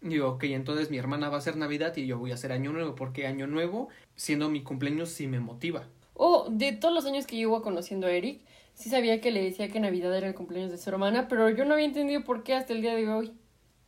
Y 0.02 0.08
digo, 0.08 0.30
ok, 0.30 0.44
entonces 0.44 0.90
mi 0.90 0.98
hermana 0.98 1.28
va 1.28 1.36
a 1.36 1.38
hacer 1.38 1.56
Navidad 1.56 1.96
y 1.96 2.06
yo 2.06 2.18
voy 2.18 2.32
a 2.32 2.34
hacer 2.34 2.52
Año 2.52 2.72
Nuevo, 2.72 2.94
porque 2.94 3.26
Año 3.26 3.46
Nuevo, 3.46 3.88
siendo 4.16 4.48
mi 4.48 4.62
cumpleaños, 4.62 5.10
sí 5.10 5.28
me 5.28 5.38
motiva. 5.40 5.86
Oh, 6.14 6.48
de 6.50 6.72
todos 6.72 6.92
los 6.92 7.06
años 7.06 7.26
que 7.26 7.36
llevo 7.36 7.62
conociendo 7.62 8.06
a 8.06 8.10
Eric, 8.12 8.40
sí 8.74 8.90
sabía 8.90 9.20
que 9.20 9.30
le 9.30 9.42
decía 9.42 9.68
que 9.70 9.80
Navidad 9.80 10.16
era 10.16 10.26
el 10.28 10.34
cumpleaños 10.34 10.70
de 10.72 10.78
su 10.78 10.90
hermana, 10.90 11.28
pero 11.28 11.48
yo 11.50 11.64
no 11.64 11.74
había 11.74 11.86
entendido 11.86 12.24
por 12.24 12.42
qué 12.42 12.54
hasta 12.54 12.72
el 12.72 12.82
día 12.82 12.94
de 12.94 13.08
hoy. 13.08 13.32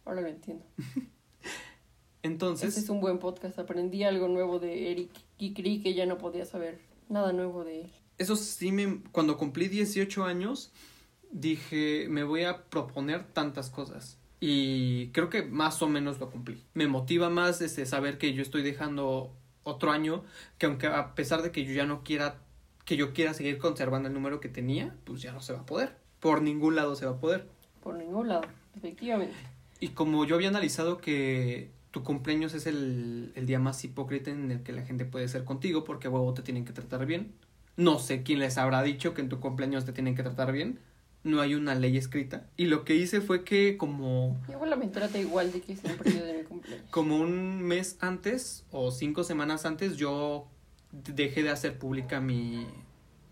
Ahora 0.04 0.20
lo 0.20 0.28
entiendo. 0.28 0.64
Entonces, 2.22 2.68
Este 2.68 2.80
es 2.80 2.88
un 2.88 3.00
buen 3.00 3.18
podcast. 3.18 3.58
Aprendí 3.58 4.02
algo 4.04 4.28
nuevo 4.28 4.58
de 4.58 4.90
Eric 4.92 5.10
y 5.38 5.52
creí 5.52 5.82
que 5.82 5.94
ya 5.94 6.06
no 6.06 6.16
podía 6.16 6.46
saber 6.46 6.80
nada 7.08 7.32
nuevo 7.32 7.64
de 7.64 7.82
él. 7.82 7.90
eso 8.18 8.36
sí 8.36 8.72
me... 8.72 9.02
Cuando 9.12 9.36
cumplí 9.36 9.68
18 9.68 10.24
años, 10.24 10.72
dije, 11.34 12.06
me 12.08 12.24
voy 12.24 12.44
a 12.44 12.64
proponer 12.64 13.24
tantas 13.24 13.68
cosas. 13.68 14.18
Y 14.40 15.08
creo 15.08 15.28
que 15.28 15.42
más 15.42 15.82
o 15.82 15.88
menos 15.88 16.18
lo 16.20 16.30
cumplí. 16.30 16.62
Me 16.74 16.86
motiva 16.86 17.28
más 17.28 17.60
este, 17.60 17.84
saber 17.86 18.18
que 18.18 18.32
yo 18.32 18.42
estoy 18.42 18.62
dejando 18.62 19.34
otro 19.64 19.90
año, 19.90 20.22
que 20.58 20.66
aunque 20.66 20.86
a 20.86 21.14
pesar 21.14 21.42
de 21.42 21.50
que 21.50 21.64
yo 21.64 21.72
ya 21.72 21.86
no 21.86 22.04
quiera, 22.04 22.36
que 22.84 22.96
yo 22.96 23.12
quiera 23.12 23.34
seguir 23.34 23.58
conservando 23.58 24.08
el 24.08 24.14
número 24.14 24.40
que 24.40 24.48
tenía, 24.48 24.94
pues 25.04 25.20
ya 25.22 25.32
no 25.32 25.40
se 25.40 25.52
va 25.52 25.60
a 25.60 25.66
poder. 25.66 25.96
Por 26.20 26.40
ningún 26.40 26.76
lado 26.76 26.94
se 26.94 27.06
va 27.06 27.12
a 27.12 27.20
poder. 27.20 27.48
Por 27.82 27.96
ningún 27.96 28.28
lado, 28.28 28.42
efectivamente. 28.76 29.34
Y 29.80 29.88
como 29.88 30.24
yo 30.24 30.36
había 30.36 30.48
analizado 30.48 30.98
que 30.98 31.70
tu 31.90 32.02
cumpleaños 32.02 32.54
es 32.54 32.66
el, 32.66 33.32
el 33.34 33.46
día 33.46 33.58
más 33.58 33.82
hipócrita 33.84 34.30
en 34.30 34.50
el 34.50 34.62
que 34.62 34.72
la 34.72 34.82
gente 34.82 35.04
puede 35.04 35.26
ser 35.28 35.44
contigo, 35.44 35.84
porque 35.84 36.06
a 36.08 36.10
huevo 36.10 36.32
te 36.34 36.42
tienen 36.42 36.64
que 36.64 36.72
tratar 36.72 37.06
bien. 37.06 37.32
No 37.76 37.98
sé 37.98 38.22
quién 38.22 38.38
les 38.38 38.56
habrá 38.56 38.82
dicho 38.82 39.14
que 39.14 39.20
en 39.20 39.28
tu 39.28 39.40
cumpleaños 39.40 39.84
te 39.84 39.92
tienen 39.92 40.14
que 40.14 40.22
tratar 40.22 40.52
bien. 40.52 40.78
No 41.24 41.40
hay 41.40 41.54
una 41.54 41.74
ley 41.74 41.96
escrita. 41.96 42.46
Y 42.56 42.66
lo 42.66 42.84
que 42.84 42.94
hice 42.94 43.20
fue 43.22 43.44
que 43.44 43.76
como, 43.78 44.38
Mi 44.46 44.54
abuela 44.54 44.76
me 44.76 44.86
trata 44.88 45.18
igual 45.18 45.50
de 45.52 45.60
que 45.62 45.72
es 45.72 45.84
el 45.84 45.96
periodo 45.96 46.26
de 46.26 46.34
mi 46.38 46.44
cumpleaños. 46.44 46.86
como 46.90 47.16
un 47.16 47.62
mes 47.62 47.96
antes 48.00 48.64
o 48.70 48.90
cinco 48.90 49.24
semanas 49.24 49.64
antes 49.64 49.96
yo 49.96 50.46
dejé 50.92 51.42
de 51.42 51.50
hacer 51.50 51.78
pública 51.78 52.20
mi, 52.20 52.66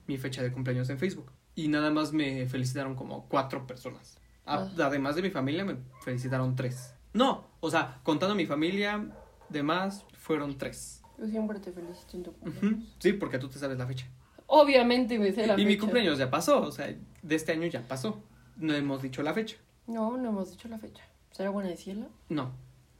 mi 0.06 0.16
fecha 0.18 0.42
de 0.42 0.50
cumpleaños 0.52 0.88
en 0.90 0.98
Facebook. 0.98 1.30
Y 1.54 1.68
nada 1.68 1.90
más 1.90 2.12
me 2.14 2.46
felicitaron 2.46 2.94
como 2.96 3.28
cuatro 3.28 3.66
personas. 3.66 4.18
A- 4.46 4.56
Ah. 4.56 4.70
Además 4.86 5.14
de 5.14 5.22
mi 5.22 5.30
familia 5.30 5.64
me 5.64 5.76
felicitaron 6.02 6.56
tres. 6.56 6.94
No, 7.12 7.46
o 7.60 7.70
sea, 7.70 8.00
contando 8.04 8.34
mi 8.34 8.46
familia, 8.46 9.06
demás, 9.50 10.04
fueron 10.14 10.56
tres. 10.56 11.02
Yo 11.18 11.26
siempre 11.26 11.60
te 11.60 11.70
felicito 11.72 12.16
en 12.16 12.22
tu 12.22 12.32
cumpleaños. 12.32 12.96
Sí, 12.98 13.12
porque 13.12 13.38
tú 13.38 13.48
te 13.50 13.58
sabes 13.58 13.76
la 13.76 13.86
fecha. 13.86 14.06
Obviamente 14.46 15.18
me 15.18 15.30
sé 15.32 15.46
la 15.46 15.54
y 15.54 15.64
mi 15.64 15.72
fecha. 15.72 15.80
cumpleaños 15.82 16.18
ya 16.18 16.30
pasó, 16.30 16.62
o 16.62 16.72
sea, 16.72 16.94
de 17.22 17.34
este 17.36 17.52
año 17.52 17.66
ya 17.66 17.82
pasó. 17.86 18.20
No 18.56 18.74
hemos 18.74 19.02
dicho 19.02 19.22
la 19.22 19.32
fecha. 19.34 19.56
No, 19.86 20.16
no 20.16 20.28
hemos 20.30 20.50
dicho 20.50 20.68
la 20.68 20.78
fecha. 20.78 21.02
¿Será 21.32 21.50
buena 21.50 21.70
decirla? 21.70 22.06
No, 22.28 22.52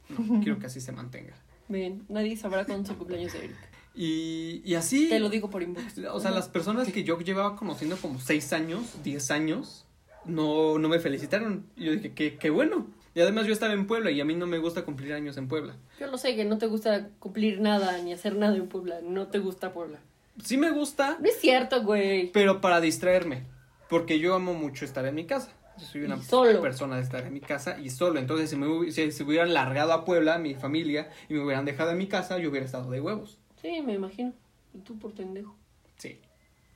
no, 0.09 0.39
quiero 0.43 0.59
que 0.59 0.65
así 0.65 0.81
se 0.81 0.91
mantenga. 0.91 1.33
Bien, 1.67 2.03
nadie 2.09 2.35
sabrá 2.35 2.65
cuándo 2.65 2.83
es 2.83 2.89
el 2.89 2.97
cumpleaños 2.97 3.33
de 3.33 3.39
Eric. 3.39 3.55
Y, 3.95 4.61
y 4.65 4.75
así... 4.75 5.07
Te 5.09 5.19
lo 5.19 5.29
digo 5.29 5.49
por 5.49 5.61
inbox. 5.61 5.99
O 6.11 6.19
sea, 6.19 6.31
las 6.31 6.49
personas 6.49 6.91
que 6.91 7.03
yo 7.03 7.19
llevaba 7.19 7.55
conociendo 7.55 7.95
como 7.97 8.19
6 8.19 8.53
años, 8.53 9.03
10 9.03 9.31
años, 9.31 9.85
no, 10.25 10.79
no 10.79 10.89
me 10.89 10.99
felicitaron. 10.99 11.65
Y 11.77 11.85
yo 11.85 11.91
dije, 11.91 12.11
qué, 12.13 12.37
qué 12.37 12.49
bueno. 12.49 12.87
Y 13.15 13.21
además 13.21 13.45
yo 13.45 13.53
estaba 13.53 13.73
en 13.73 13.85
Puebla 13.85 14.09
y 14.09 14.19
a 14.19 14.25
mí 14.25 14.33
no 14.33 14.47
me 14.47 14.57
gusta 14.57 14.83
cumplir 14.83 15.13
años 15.13 15.37
en 15.37 15.47
Puebla. 15.47 15.75
Yo 15.99 16.07
lo 16.07 16.17
sé, 16.17 16.35
que 16.35 16.45
no 16.45 16.57
te 16.57 16.65
gusta 16.65 17.09
cumplir 17.19 17.61
nada 17.61 17.99
ni 17.99 18.11
hacer 18.13 18.35
nada 18.35 18.55
en 18.55 18.67
Puebla. 18.67 18.99
No 19.03 19.27
te 19.27 19.37
gusta 19.37 19.71
Puebla. 19.71 19.99
Sí 20.43 20.57
me 20.57 20.71
gusta, 20.71 21.17
No 21.21 21.27
es 21.29 21.39
cierto, 21.39 21.83
güey. 21.83 22.31
pero 22.31 22.59
para 22.59 22.81
distraerme. 22.81 23.43
Porque 23.89 24.19
yo 24.19 24.33
amo 24.35 24.53
mucho 24.53 24.85
estar 24.85 25.05
en 25.05 25.15
mi 25.15 25.25
casa. 25.25 25.51
Yo 25.77 25.85
soy 25.85 26.03
una 26.03 26.21
solo. 26.21 26.61
persona 26.61 26.97
de 26.97 27.01
estar 27.01 27.25
en 27.25 27.33
mi 27.33 27.41
casa 27.41 27.79
y 27.79 27.89
solo. 27.89 28.19
Entonces, 28.19 28.49
si 28.49 28.55
me 28.55 28.91
si 28.91 29.11
se 29.11 29.23
hubieran 29.23 29.53
largado 29.53 29.91
a 29.93 30.05
Puebla, 30.05 30.37
mi 30.37 30.53
familia, 30.55 31.09
y 31.29 31.33
me 31.33 31.43
hubieran 31.43 31.65
dejado 31.65 31.91
en 31.91 31.97
mi 31.97 32.07
casa, 32.07 32.37
yo 32.37 32.49
hubiera 32.49 32.65
estado 32.65 32.89
de 32.91 33.01
huevos. 33.01 33.39
Sí, 33.61 33.81
me 33.81 33.93
imagino. 33.93 34.33
Y 34.73 34.79
tú 34.79 34.97
por 34.99 35.13
pendejo. 35.13 35.55
Sí. 35.97 36.19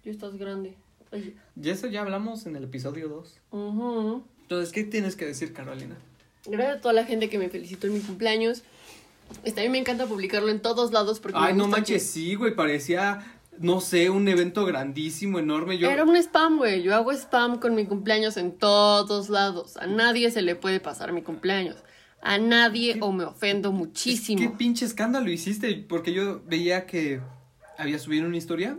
Yo 0.04 0.12
estás 0.12 0.36
grande. 0.38 0.76
Ay, 1.12 1.36
Y 1.62 1.70
eso 1.70 1.88
ya 1.88 2.02
hablamos 2.02 2.46
en 2.48 2.56
el 2.56 2.64
episodio 2.66 3.08
2. 3.08 3.40
ujú. 3.52 4.24
Entonces, 4.42 4.72
¿qué 4.74 4.84
tienes 4.84 5.16
que 5.16 5.26
decir, 5.26 5.54
Carolina? 5.54 5.98
Gracias 6.46 6.78
a 6.78 6.82
toda 6.82 6.94
la 6.94 7.04
gente 7.06 7.30
que 7.30 7.38
me 7.38 7.50
felicitó 7.50 7.88
en 7.88 7.94
mi 7.96 8.00
cumpleaños. 8.00 8.64
Este, 9.44 9.60
a 9.60 9.64
mí 9.64 9.70
me 9.70 9.78
encanta 9.78 10.06
publicarlo 10.08 10.50
en 10.50 10.62
todos 10.62 10.94
lados 10.94 11.20
porque 11.20 11.38
Ay, 11.40 11.52
me 11.54 11.60
no 11.60 11.68
manches, 11.68 12.04
sí, 12.10 12.36
güey, 12.36 12.56
parecía, 12.56 13.37
no 13.60 13.82
sé, 13.82 14.10
un 14.10 14.28
evento 14.28 14.66
grandísimo, 14.66 15.40
enorme. 15.40 15.78
Yo, 15.78 15.90
Era 15.90 16.04
un 16.04 16.16
spam, 16.16 16.58
güey. 16.58 16.84
Yo 16.84 16.96
hago 16.96 17.12
spam 17.12 17.60
con 17.60 17.76
mi 17.76 17.86
cumpleaños 17.86 18.38
en 18.38 18.52
todos 18.58 19.30
lados. 19.30 19.78
A 19.78 19.88
nadie 19.88 20.32
se 20.32 20.42
le 20.42 20.56
puede 20.56 20.80
pasar 20.80 21.14
mi 21.14 21.22
cumpleaños. 21.22 21.78
A 22.22 22.38
nadie 22.38 22.98
o 23.02 23.12
me 23.12 23.24
ofendo 23.24 23.72
muchísimo. 23.72 24.42
¿Qué 24.42 24.50
pinche 24.50 24.86
escándalo 24.86 25.30
hiciste? 25.30 25.74
Porque 25.88 26.14
yo 26.14 26.42
veía 26.46 26.86
que 26.86 27.22
había 27.78 28.00
subido 28.00 28.26
una 28.26 28.38
historia 28.38 28.78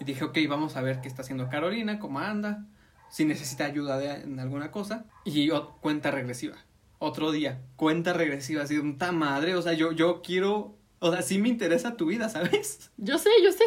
y 0.00 0.04
dije, 0.04 0.24
ok, 0.24 0.38
vamos 0.48 0.76
a 0.76 0.82
ver 0.82 1.00
qué 1.00 1.08
está 1.08 1.22
haciendo 1.22 1.48
Carolina, 1.48 1.98
cómo 1.98 2.20
anda, 2.20 2.66
si 3.10 3.24
necesita 3.24 3.64
ayuda 3.64 3.98
de, 3.98 4.22
en 4.22 4.40
alguna 4.40 4.70
cosa. 4.70 5.04
Y 5.24 5.46
yo, 5.46 5.76
cuenta 5.80 6.10
regresiva. 6.10 6.56
Otro 6.98 7.30
día, 7.30 7.60
cuenta 7.76 8.12
regresiva, 8.12 8.62
así, 8.62 8.80
ta 8.94 9.12
madre, 9.12 9.54
o 9.54 9.62
sea, 9.62 9.72
yo, 9.72 9.92
yo 9.92 10.20
quiero, 10.22 10.76
o 11.00 11.12
sea, 11.12 11.22
sí 11.22 11.38
me 11.38 11.48
interesa 11.48 11.96
tu 11.96 12.06
vida, 12.06 12.28
¿sabes? 12.28 12.90
Yo 12.96 13.18
sé, 13.18 13.30
yo 13.42 13.52
sé. 13.52 13.64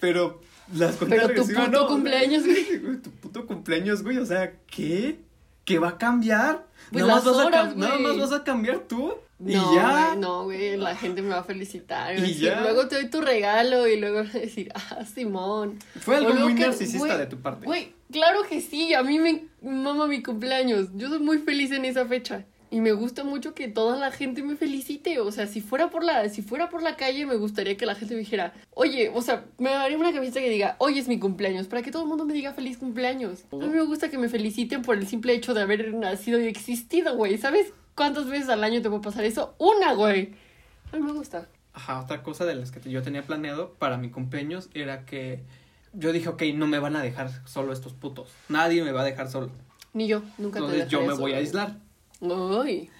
Pero 0.00 0.40
las 0.74 0.96
cuentas 0.96 1.20
Pero 1.28 1.42
tu 1.42 1.48
puto 1.48 1.68
no, 1.68 1.86
cumpleaños, 1.86 2.44
güey. 2.46 3.00
Tu 3.02 3.10
puto 3.10 3.46
cumpleaños, 3.46 4.02
güey, 4.02 4.18
o 4.18 4.26
sea, 4.26 4.52
¿qué? 4.66 5.18
¿Qué 5.64 5.78
va 5.78 5.90
a 5.90 5.98
cambiar? 5.98 6.66
Pues 6.90 7.04
nada, 7.04 7.16
más 7.16 7.24
vas 7.24 7.36
a 7.38 7.46
horas, 7.46 7.68
cam- 7.74 7.76
nada 7.76 7.92
güey. 7.96 8.06
más 8.06 8.18
vas 8.18 8.32
a 8.40 8.42
cambiar 8.44 8.80
tú 8.80 9.14
y 9.38 9.54
No, 9.54 9.74
ya. 9.74 10.06
güey, 10.08 10.18
no, 10.20 10.44
güey, 10.44 10.76
la 10.76 10.96
gente 10.96 11.22
me 11.22 11.28
va 11.30 11.38
a 11.38 11.44
felicitar. 11.44 12.16
y 12.18 12.20
decir, 12.20 12.36
ya. 12.38 12.60
Luego 12.62 12.88
te 12.88 12.96
doy 12.96 13.08
tu 13.10 13.20
regalo 13.20 13.86
y 13.86 13.98
luego 14.00 14.18
a 14.20 14.22
decir, 14.24 14.70
ah, 14.74 15.04
Simón. 15.04 15.78
Fue 16.00 16.16
algo 16.16 16.34
muy 16.34 16.54
que- 16.56 16.62
narcisista 16.62 16.98
güey, 17.06 17.16
de 17.18 17.26
tu 17.26 17.38
parte. 17.38 17.64
Güey, 17.64 17.92
claro 18.10 18.42
que 18.48 18.60
sí, 18.60 18.92
a 18.92 19.02
mí 19.04 19.18
me 19.20 19.44
mama 19.62 20.06
mi 20.08 20.20
cumpleaños. 20.22 20.88
Yo 20.94 21.08
soy 21.08 21.20
muy 21.20 21.38
feliz 21.38 21.70
en 21.70 21.84
esa 21.84 22.06
fecha. 22.06 22.44
Y 22.72 22.80
me 22.80 22.92
gusta 22.92 23.22
mucho 23.22 23.54
que 23.54 23.68
toda 23.68 23.98
la 23.98 24.10
gente 24.10 24.42
me 24.42 24.56
felicite. 24.56 25.20
O 25.20 25.30
sea, 25.30 25.46
si 25.46 25.60
fuera 25.60 25.90
por 25.90 26.02
la, 26.02 26.30
si 26.30 26.40
fuera 26.40 26.70
por 26.70 26.82
la 26.82 26.96
calle, 26.96 27.26
me 27.26 27.36
gustaría 27.36 27.76
que 27.76 27.84
la 27.84 27.94
gente 27.94 28.14
me 28.14 28.20
dijera, 28.20 28.54
oye, 28.72 29.12
o 29.14 29.20
sea, 29.20 29.44
me 29.58 29.68
daría 29.68 29.98
una 29.98 30.10
camiseta 30.10 30.40
que 30.40 30.48
diga, 30.48 30.76
hoy 30.78 30.98
es 30.98 31.06
mi 31.06 31.18
cumpleaños, 31.18 31.66
para 31.66 31.82
que 31.82 31.90
todo 31.90 32.04
el 32.04 32.08
mundo 32.08 32.24
me 32.24 32.32
diga 32.32 32.54
feliz 32.54 32.78
cumpleaños. 32.78 33.44
A 33.52 33.56
mí 33.56 33.68
me 33.68 33.82
gusta 33.82 34.08
que 34.08 34.16
me 34.16 34.30
feliciten 34.30 34.80
por 34.80 34.96
el 34.96 35.06
simple 35.06 35.34
hecho 35.34 35.52
de 35.52 35.60
haber 35.60 35.92
nacido 35.92 36.40
y 36.40 36.46
existido, 36.46 37.14
güey. 37.14 37.36
¿Sabes 37.36 37.74
cuántas 37.94 38.26
veces 38.30 38.48
al 38.48 38.64
año 38.64 38.80
te 38.80 38.88
puede 38.88 39.02
pasar 39.02 39.24
eso? 39.24 39.54
Una, 39.58 39.92
güey. 39.92 40.32
A 40.92 40.96
mí 40.96 41.02
me 41.02 41.12
gusta. 41.12 41.48
Ajá, 41.74 42.00
otra 42.00 42.22
cosa 42.22 42.46
de 42.46 42.54
las 42.54 42.70
que 42.70 42.88
yo 42.88 43.02
tenía 43.02 43.22
planeado 43.22 43.74
para 43.74 43.98
mi 43.98 44.10
cumpleaños 44.10 44.70
era 44.72 45.04
que 45.04 45.42
yo 45.92 46.10
dije, 46.10 46.30
ok, 46.30 46.42
no 46.54 46.66
me 46.66 46.78
van 46.78 46.96
a 46.96 47.02
dejar 47.02 47.46
solo 47.46 47.74
estos 47.74 47.92
putos. 47.92 48.30
Nadie 48.48 48.82
me 48.82 48.92
va 48.92 49.02
a 49.02 49.04
dejar 49.04 49.30
solo. 49.30 49.50
Ni 49.92 50.08
yo, 50.08 50.22
nunca 50.38 50.58
te 50.58 50.64
Entonces 50.64 50.88
yo 50.88 51.02
me 51.02 51.12
voy 51.12 51.34
a 51.34 51.36
aislar. 51.36 51.76
Ay, 52.22 52.90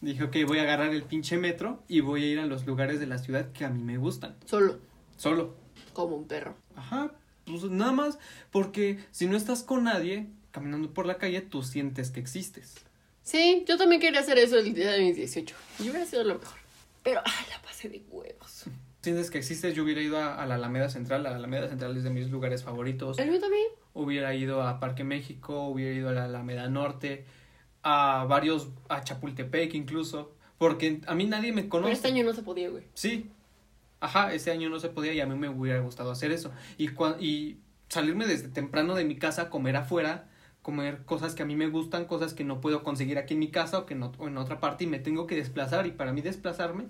Dije, 0.00 0.24
ok, 0.24 0.36
voy 0.46 0.58
a 0.58 0.62
agarrar 0.62 0.94
el 0.94 1.02
pinche 1.02 1.36
metro 1.36 1.82
y 1.86 2.00
voy 2.00 2.24
a 2.24 2.26
ir 2.26 2.38
a 2.40 2.46
los 2.46 2.66
lugares 2.66 3.00
de 3.00 3.06
la 3.06 3.18
ciudad 3.18 3.52
que 3.52 3.64
a 3.66 3.68
mí 3.70 3.82
me 3.82 3.98
gustan. 3.98 4.34
solo, 4.46 4.78
Solo. 5.18 5.54
como 5.92 6.16
un 6.16 6.26
perro. 6.26 6.54
Ajá, 6.74 7.12
pues 7.44 7.64
nada 7.64 7.92
más 7.92 8.18
porque 8.50 8.98
si 9.10 9.26
no 9.26 9.36
estás 9.36 9.62
con 9.62 9.84
nadie 9.84 10.26
caminando 10.52 10.90
por 10.94 11.04
la 11.04 11.18
calle, 11.18 11.42
tú 11.42 11.62
sientes 11.62 12.10
que 12.10 12.20
existes. 12.20 12.76
Sí, 13.22 13.64
yo 13.68 13.76
también 13.76 14.00
quería 14.00 14.20
hacer 14.20 14.38
eso 14.38 14.58
el 14.58 14.72
día 14.72 14.92
de 14.92 15.00
mis 15.02 15.16
18. 15.16 15.54
Yo 15.80 15.90
hubiera 15.90 16.06
sido 16.06 16.24
lo 16.24 16.38
mejor. 16.38 16.58
Pero, 17.02 17.20
ah, 17.24 17.46
la 17.50 17.60
pasé 17.62 17.88
de 17.90 18.02
huevos. 18.10 18.64
¿Sientes 19.02 19.30
que 19.30 19.38
existe? 19.38 19.72
Yo 19.74 19.84
hubiera 19.84 20.00
ido 20.00 20.18
a, 20.18 20.34
a 20.42 20.46
la 20.46 20.54
Alameda 20.56 20.88
Central. 20.88 21.22
La 21.22 21.36
Alameda 21.36 21.68
Central 21.68 21.96
es 21.96 22.02
de 22.04 22.10
mis 22.10 22.30
lugares 22.30 22.62
favoritos. 22.64 23.18
El 23.18 23.30
mío 23.30 23.40
también. 23.40 23.66
Hubiera 23.94 24.34
ido 24.34 24.62
a 24.62 24.80
Parque 24.80 25.04
México, 25.04 25.64
hubiera 25.68 25.94
ido 25.94 26.08
a 26.08 26.12
la 26.12 26.24
Alameda 26.24 26.68
Norte, 26.68 27.24
a 27.82 28.26
varios, 28.28 28.68
a 28.88 29.02
Chapultepec 29.02 29.74
incluso. 29.74 30.32
Porque 30.58 31.00
a 31.06 31.14
mí 31.14 31.24
nadie 31.24 31.52
me 31.52 31.62
Pero 31.62 31.70
conoce. 31.70 31.92
este 31.92 32.08
año 32.08 32.22
no 32.24 32.34
se 32.34 32.42
podía, 32.42 32.68
güey. 32.68 32.84
Sí. 32.94 33.30
Ajá, 34.00 34.32
ese 34.34 34.50
año 34.50 34.68
no 34.68 34.78
se 34.80 34.88
podía 34.90 35.12
y 35.14 35.20
a 35.20 35.26
mí 35.26 35.34
me 35.34 35.48
hubiera 35.48 35.80
gustado 35.80 36.10
hacer 36.10 36.32
eso. 36.32 36.50
Y, 36.78 36.88
cua- 36.88 37.16
y 37.20 37.58
salirme 37.88 38.26
desde 38.26 38.48
temprano 38.48 38.94
de 38.94 39.04
mi 39.04 39.16
casa, 39.16 39.50
comer 39.50 39.76
afuera, 39.76 40.28
comer 40.62 41.04
cosas 41.04 41.34
que 41.34 41.42
a 41.42 41.46
mí 41.46 41.56
me 41.56 41.68
gustan, 41.68 42.04
cosas 42.04 42.34
que 42.34 42.44
no 42.44 42.60
puedo 42.60 42.82
conseguir 42.82 43.16
aquí 43.18 43.34
en 43.34 43.40
mi 43.40 43.50
casa 43.50 43.78
o 43.78 43.86
que 43.86 43.94
no, 43.94 44.12
o 44.18 44.28
en 44.28 44.36
otra 44.38 44.60
parte 44.60 44.84
y 44.84 44.86
me 44.86 44.98
tengo 44.98 45.26
que 45.26 45.36
desplazar. 45.36 45.86
Y 45.86 45.92
para 45.92 46.12
mí 46.12 46.20
desplazarme 46.20 46.84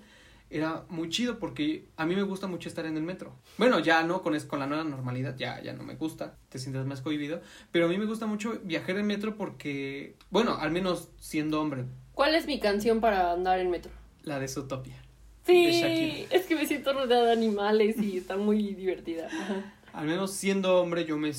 era 0.51 0.83
muy 0.89 1.09
chido 1.09 1.39
porque 1.39 1.87
a 1.97 2.05
mí 2.05 2.15
me 2.15 2.23
gusta 2.23 2.47
mucho 2.47 2.67
estar 2.69 2.85
en 2.85 2.97
el 2.97 3.03
metro. 3.03 3.35
Bueno, 3.57 3.79
ya 3.79 4.03
no, 4.03 4.21
con, 4.21 4.35
es- 4.35 4.45
con 4.45 4.59
la 4.59 4.67
nueva 4.67 4.83
normalidad 4.83 5.35
ya, 5.37 5.61
ya 5.61 5.73
no 5.73 5.83
me 5.83 5.95
gusta, 5.95 6.37
te 6.49 6.59
sientes 6.59 6.85
más 6.85 7.01
cohibido. 7.01 7.41
Pero 7.71 7.85
a 7.85 7.89
mí 7.89 7.97
me 7.97 8.05
gusta 8.05 8.25
mucho 8.25 8.59
viajar 8.63 8.97
en 8.97 9.07
metro 9.07 9.35
porque, 9.37 10.15
bueno, 10.29 10.55
al 10.59 10.71
menos 10.71 11.09
siendo 11.19 11.61
hombre, 11.61 11.85
¿Cuál 12.13 12.35
es 12.35 12.45
mi 12.45 12.59
canción 12.59 12.99
para 12.99 13.31
andar 13.31 13.59
en 13.59 13.71
metro? 13.71 13.91
la 14.23 14.39
de 14.39 14.47
Zootopia. 14.47 15.01
Sí, 15.45 15.65
De 15.65 16.27
es 16.29 16.45
que 16.45 16.53
me 16.55 16.67
siento 16.67 16.93
rodeada 16.93 17.25
de 17.27 17.31
animales 17.31 17.97
y 17.97 18.17
está 18.17 18.37
muy 18.37 18.73
divertida. 18.75 19.25
Ajá. 19.27 19.73
Al 19.93 20.05
menos 20.05 20.31
siendo 20.31 20.79
hombre, 20.81 21.05
yo 21.05 21.17
me. 21.17 21.31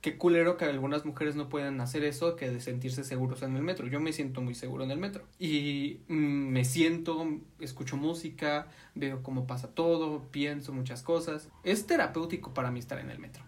Qué 0.00 0.16
culero 0.16 0.56
que 0.56 0.64
algunas 0.64 1.04
mujeres 1.04 1.34
no 1.34 1.48
puedan 1.48 1.80
hacer 1.80 2.04
eso, 2.04 2.36
que 2.36 2.48
de 2.50 2.60
sentirse 2.60 3.02
seguros 3.02 3.42
en 3.42 3.56
el 3.56 3.62
metro. 3.62 3.88
Yo 3.88 3.98
me 3.98 4.12
siento 4.12 4.40
muy 4.40 4.54
seguro 4.54 4.84
en 4.84 4.92
el 4.92 4.98
metro. 4.98 5.24
Y 5.40 5.98
mm, 6.06 6.14
me 6.14 6.64
siento, 6.64 7.26
escucho 7.58 7.96
música, 7.96 8.68
veo 8.94 9.22
cómo 9.24 9.46
pasa 9.48 9.68
todo, 9.74 10.22
pienso 10.30 10.72
muchas 10.72 11.02
cosas. 11.02 11.48
Es 11.64 11.86
terapéutico 11.86 12.54
para 12.54 12.70
mí 12.70 12.78
estar 12.78 13.00
en 13.00 13.10
el 13.10 13.18
metro. 13.18 13.42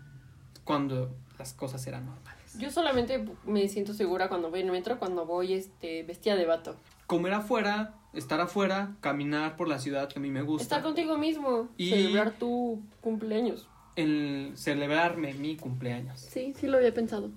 Cuando 0.64 1.14
las 1.38 1.52
cosas 1.52 1.86
eran 1.86 2.06
normales. 2.06 2.58
Yo 2.58 2.70
solamente 2.72 3.24
me 3.46 3.68
siento 3.68 3.94
segura 3.94 4.28
cuando 4.28 4.50
voy 4.50 4.60
en 4.60 4.66
el 4.66 4.72
metro, 4.72 4.98
cuando 4.98 5.24
voy 5.26 5.52
este, 5.54 6.02
vestida 6.02 6.34
de 6.34 6.46
vato. 6.46 6.76
Comer 7.06 7.32
afuera, 7.32 7.94
estar 8.12 8.40
afuera, 8.40 8.96
caminar 9.00 9.56
por 9.56 9.68
la 9.68 9.78
ciudad 9.78 10.08
que 10.08 10.18
a 10.18 10.22
mí 10.22 10.30
me 10.30 10.42
gusta. 10.42 10.64
Estar 10.64 10.82
contigo 10.82 11.16
mismo, 11.16 11.68
Y- 11.76 11.90
celebrar 11.90 12.32
tu 12.32 12.82
cumpleaños. 13.00 13.68
El 14.00 14.52
celebrarme 14.56 15.34
mi 15.34 15.56
cumpleaños. 15.56 16.20
Sí, 16.20 16.54
sí 16.58 16.66
lo 16.66 16.78
había 16.78 16.92
pensado. 16.94 17.30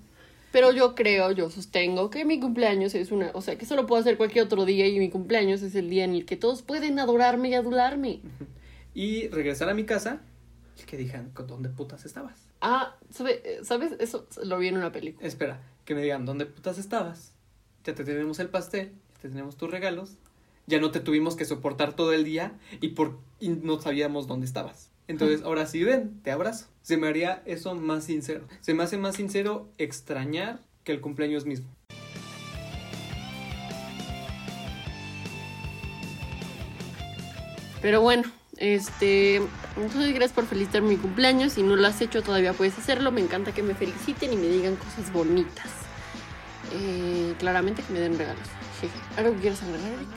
Pero 0.52 0.72
yo 0.72 0.94
creo, 0.94 1.32
yo 1.32 1.50
sostengo 1.50 2.10
que 2.10 2.24
mi 2.24 2.38
cumpleaños 2.38 2.94
es 2.94 3.10
una, 3.10 3.30
o 3.34 3.40
sea, 3.42 3.56
que 3.58 3.64
eso 3.64 3.74
lo 3.74 3.86
puedo 3.86 4.00
hacer 4.00 4.16
cualquier 4.16 4.44
otro 4.44 4.64
día 4.64 4.86
y 4.86 4.98
mi 5.00 5.10
cumpleaños 5.10 5.62
es 5.62 5.74
el 5.74 5.90
día 5.90 6.04
en 6.04 6.14
el 6.14 6.24
que 6.26 6.36
todos 6.36 6.62
pueden 6.62 6.98
adorarme 6.98 7.48
y 7.50 7.54
adularme. 7.54 8.20
Y 8.96 9.26
regresar 9.26 9.68
a 9.68 9.74
mi 9.74 9.82
casa 9.84 10.20
y 10.80 10.84
que 10.86 10.96
digan, 10.96 11.30
¿con 11.30 11.48
dónde 11.48 11.68
putas 11.68 12.04
estabas? 12.04 12.38
Ah, 12.60 12.94
¿sabe- 13.10 13.42
¿sabes? 13.64 13.90
Eso 13.98 14.28
lo 14.44 14.56
vi 14.58 14.68
en 14.68 14.76
una 14.76 14.92
película. 14.92 15.26
Espera, 15.26 15.60
que 15.84 15.96
me 15.96 16.02
digan, 16.02 16.24
¿dónde 16.24 16.46
putas 16.46 16.78
estabas? 16.78 17.32
Ya 17.82 17.92
te 17.96 18.04
tenemos 18.04 18.38
el 18.38 18.50
pastel, 18.50 18.92
ya 19.16 19.22
te 19.22 19.28
tenemos 19.30 19.56
tus 19.56 19.68
regalos, 19.68 20.12
ya 20.68 20.78
no 20.78 20.92
te 20.92 21.00
tuvimos 21.00 21.34
que 21.34 21.44
soportar 21.44 21.94
todo 21.96 22.12
el 22.12 22.22
día 22.22 22.52
y, 22.80 22.90
por, 22.90 23.18
y 23.40 23.48
no 23.48 23.80
sabíamos 23.80 24.28
dónde 24.28 24.46
estabas. 24.46 24.90
Entonces, 25.06 25.42
ahora 25.42 25.66
sí, 25.66 25.84
ven, 25.84 26.20
te 26.22 26.30
abrazo. 26.30 26.66
Se 26.82 26.96
me 26.96 27.08
haría 27.08 27.42
eso 27.44 27.74
más 27.74 28.04
sincero. 28.04 28.46
Se 28.60 28.74
me 28.74 28.82
hace 28.82 28.96
más 28.96 29.16
sincero 29.16 29.68
extrañar 29.78 30.60
que 30.82 30.92
el 30.92 31.00
cumpleaños 31.00 31.44
mismo. 31.44 31.68
Pero 37.82 38.00
bueno, 38.00 38.24
este, 38.56 39.36
entonces 39.76 40.14
gracias 40.14 40.32
por 40.32 40.46
felicitarme 40.46 40.90
mi 40.90 40.96
cumpleaños. 40.96 41.52
Si 41.52 41.62
no 41.62 41.76
lo 41.76 41.86
has 41.86 42.00
hecho 42.00 42.22
todavía 42.22 42.54
puedes 42.54 42.78
hacerlo. 42.78 43.12
Me 43.12 43.20
encanta 43.20 43.52
que 43.52 43.62
me 43.62 43.74
feliciten 43.74 44.32
y 44.32 44.36
me 44.36 44.48
digan 44.48 44.76
cosas 44.76 45.12
bonitas. 45.12 45.70
Eh, 46.72 47.34
claramente 47.38 47.82
que 47.82 47.92
me 47.92 48.00
den 48.00 48.16
regalos. 48.16 48.48
Jeje. 48.80 48.94
¿Algo 49.18 49.34
que 49.34 49.40
quieras 49.40 49.62
agregar, 49.62 49.92
Eric? 49.92 50.08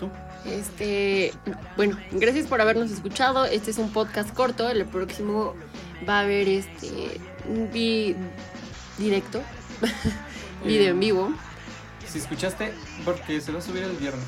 ¿Tú? 0.00 0.10
Este, 0.46 1.32
no. 1.46 1.56
bueno, 1.76 1.96
gracias 2.12 2.46
por 2.46 2.60
habernos 2.60 2.90
escuchado. 2.90 3.44
Este 3.44 3.70
es 3.70 3.78
un 3.78 3.90
podcast 3.92 4.32
corto. 4.32 4.68
El 4.70 4.84
próximo 4.86 5.54
va 6.08 6.18
a 6.18 6.20
haber 6.22 6.48
este 6.48 7.20
un 7.48 7.70
vi- 7.72 8.16
directo, 8.98 9.42
video 10.64 10.90
en 10.92 11.00
vivo. 11.00 11.32
Si 12.06 12.18
escuchaste, 12.18 12.72
porque 13.04 13.40
se 13.40 13.52
va 13.52 13.58
a 13.58 13.62
subir 13.62 13.82
el 13.82 13.92
viernes 13.96 14.24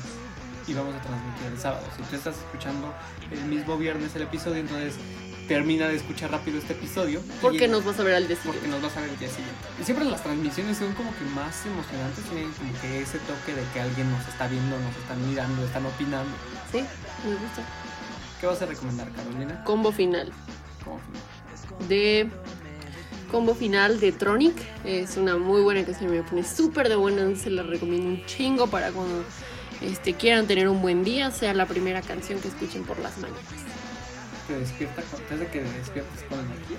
y 0.67 0.73
vamos 0.73 0.93
a 0.95 1.01
transmitir 1.01 1.47
el 1.53 1.57
sábado. 1.59 1.85
Si 1.95 2.03
tú 2.03 2.15
estás 2.15 2.35
escuchando 2.37 2.93
el 3.31 3.43
mismo 3.45 3.77
viernes 3.77 4.15
el 4.15 4.23
episodio, 4.23 4.57
entonces 4.57 4.95
termina 5.49 5.87
de 5.87 5.95
escuchar 5.95 6.31
rápido 6.31 6.59
este 6.59 6.73
episodio. 6.73 7.21
Porque 7.41 7.67
nos 7.67 7.83
vas 7.83 7.99
a 7.99 8.03
ver 8.03 8.13
al 8.13 8.27
día 8.27 8.37
porque 8.37 8.59
siguiente. 8.59 8.69
nos 8.69 8.81
vas 8.83 8.97
a 8.97 9.01
ver 9.01 9.09
el 9.09 9.17
día 9.17 9.29
siguiente. 9.29 9.55
Y 9.81 9.83
siempre 9.83 10.05
las 10.05 10.21
transmisiones 10.21 10.77
son 10.77 10.93
como 10.93 11.09
que 11.17 11.25
más 11.33 11.65
emocionantes, 11.65 12.23
tienen 12.25 12.51
como 12.51 12.71
que 12.79 13.01
ese 13.01 13.17
toque 13.17 13.55
de 13.55 13.63
que 13.73 13.81
alguien 13.81 14.11
nos 14.11 14.25
está 14.27 14.47
viendo, 14.47 14.79
nos 14.79 14.95
están 14.95 15.27
mirando, 15.27 15.65
están 15.65 15.85
opinando. 15.87 16.31
Sí, 16.71 16.77
me 17.25 17.31
gusta. 17.31 17.63
¿Qué 18.39 18.45
vas 18.45 18.61
a 18.61 18.67
recomendar, 18.67 19.11
Carolina? 19.11 19.63
Combo 19.63 19.91
final. 19.91 20.31
Como 20.85 20.99
final. 20.99 21.89
de 21.89 22.29
combo 23.31 23.55
final 23.55 23.99
de 23.99 24.11
Tronic. 24.11 24.55
Es 24.85 25.17
una 25.17 25.35
muy 25.37 25.63
buena 25.63 25.83
canción, 25.83 26.11
me 26.11 26.21
pone 26.21 26.43
súper 26.43 26.89
de 26.89 26.95
buena, 26.95 27.35
se 27.35 27.49
la 27.49 27.63
recomiendo 27.63 28.07
un 28.07 28.23
chingo 28.27 28.67
para 28.67 28.91
cuando 28.91 29.23
este, 29.81 30.13
quieran 30.13 30.45
tener 30.45 30.69
un 30.69 30.79
buen 30.79 31.03
día, 31.03 31.31
sea 31.31 31.55
la 31.55 31.65
primera 31.65 32.03
canción 32.03 32.39
que 32.39 32.49
escuchen 32.49 32.83
por 32.83 32.99
las 32.99 33.17
mañanas. 33.17 33.68
Te 34.49 34.59
despierta, 34.59 35.01
con- 35.03 35.21
te 35.21 35.33
hace 35.35 35.45
que 35.47 35.59
te 35.59 35.77
despiertes 35.77 36.23
con 36.23 36.39
energía. 36.39 36.77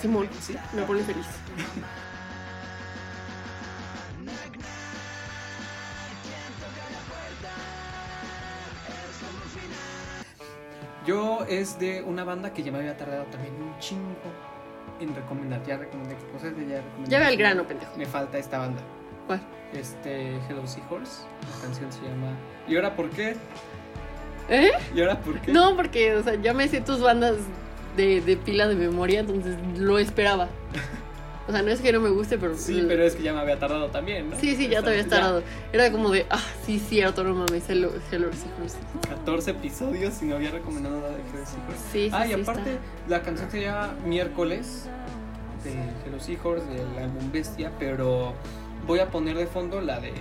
Simón, 0.00 0.28
Sí. 0.40 0.54
me 0.72 0.82
pone 0.84 1.02
feliz. 1.02 1.26
Yo 11.06 11.44
es 11.48 11.78
de 11.78 12.02
una 12.02 12.24
banda 12.24 12.52
que 12.52 12.62
ya 12.62 12.70
me 12.72 12.78
había 12.78 12.96
tardado 12.96 13.24
también 13.26 13.54
un 13.54 13.78
chingo 13.78 14.14
en 15.00 15.14
recomendar. 15.14 15.62
Ya 15.64 15.76
recomendé 15.78 16.16
cosas 16.32 16.54
de 16.56 16.66
ya 16.66 16.76
recomendé. 16.82 17.10
Ya 17.10 17.18
ve 17.18 17.24
al 17.26 17.36
grano, 17.36 17.64
pendejo. 17.66 17.92
Me 17.96 18.06
falta 18.06 18.36
esta 18.38 18.58
banda. 18.58 18.82
¿Cuál? 19.26 19.40
Este, 19.72 20.36
Hello 20.48 20.66
Seahorse. 20.66 21.22
La 21.56 21.62
canción 21.62 21.90
se 21.92 22.00
llama. 22.02 22.36
¿Y 22.66 22.76
ahora 22.76 22.94
por 22.94 23.08
qué? 23.10 23.36
¿Eh? 24.48 24.70
¿Y 24.94 25.00
ahora 25.00 25.20
por 25.20 25.40
qué? 25.40 25.52
No, 25.52 25.76
porque, 25.76 26.14
o 26.16 26.22
sea, 26.22 26.34
ya 26.40 26.54
me 26.54 26.68
sé 26.68 26.80
tus 26.80 27.00
bandas 27.00 27.36
de, 27.96 28.20
de 28.20 28.36
pila 28.36 28.66
de 28.68 28.74
memoria, 28.74 29.20
entonces 29.20 29.56
lo 29.78 29.98
esperaba. 29.98 30.48
O 31.46 31.50
sea, 31.50 31.62
no 31.62 31.70
es 31.70 31.80
que 31.80 31.90
no 31.94 32.00
me 32.00 32.10
guste, 32.10 32.36
pero... 32.36 32.54
Sí, 32.58 32.84
pero 32.86 33.02
es 33.04 33.16
que 33.16 33.22
ya 33.22 33.32
me 33.32 33.40
había 33.40 33.58
tardado 33.58 33.88
también, 33.88 34.28
¿no? 34.28 34.38
Sí, 34.38 34.54
sí, 34.54 34.68
ya 34.68 34.82
te 34.82 34.90
había 34.90 35.02
Ya 35.04 35.08
tardado. 35.08 35.42
Era 35.72 35.90
como 35.90 36.10
de, 36.10 36.26
ah, 36.28 36.42
sí, 36.66 36.78
cierto, 36.78 37.24
no 37.24 37.34
mames, 37.34 37.64
Hello, 37.70 37.90
Hello 38.12 38.28
Seahorse. 38.34 38.76
14 39.08 39.52
episodios 39.52 40.20
y 40.20 40.26
no 40.26 40.36
había 40.36 40.50
recomendado 40.50 41.00
nada 41.00 41.08
de 41.08 41.22
Hello. 41.22 41.46
Sí, 41.90 42.10
sí, 42.10 42.10
ah, 42.12 42.26
y 42.26 42.34
sí, 42.34 42.40
aparte, 42.42 42.72
está. 42.72 42.82
la 43.08 43.22
canción 43.22 43.50
se 43.50 43.62
llama 43.62 43.94
Miércoles 44.04 44.90
de 45.64 45.72
Hello 46.06 46.20
Seahorse, 46.20 46.66
del 46.66 47.02
álbum 47.02 47.32
Bestia, 47.32 47.72
pero 47.78 48.34
voy 48.86 48.98
a 48.98 49.10
poner 49.10 49.38
de 49.38 49.46
fondo 49.46 49.80
la 49.80 50.00
de 50.00 50.12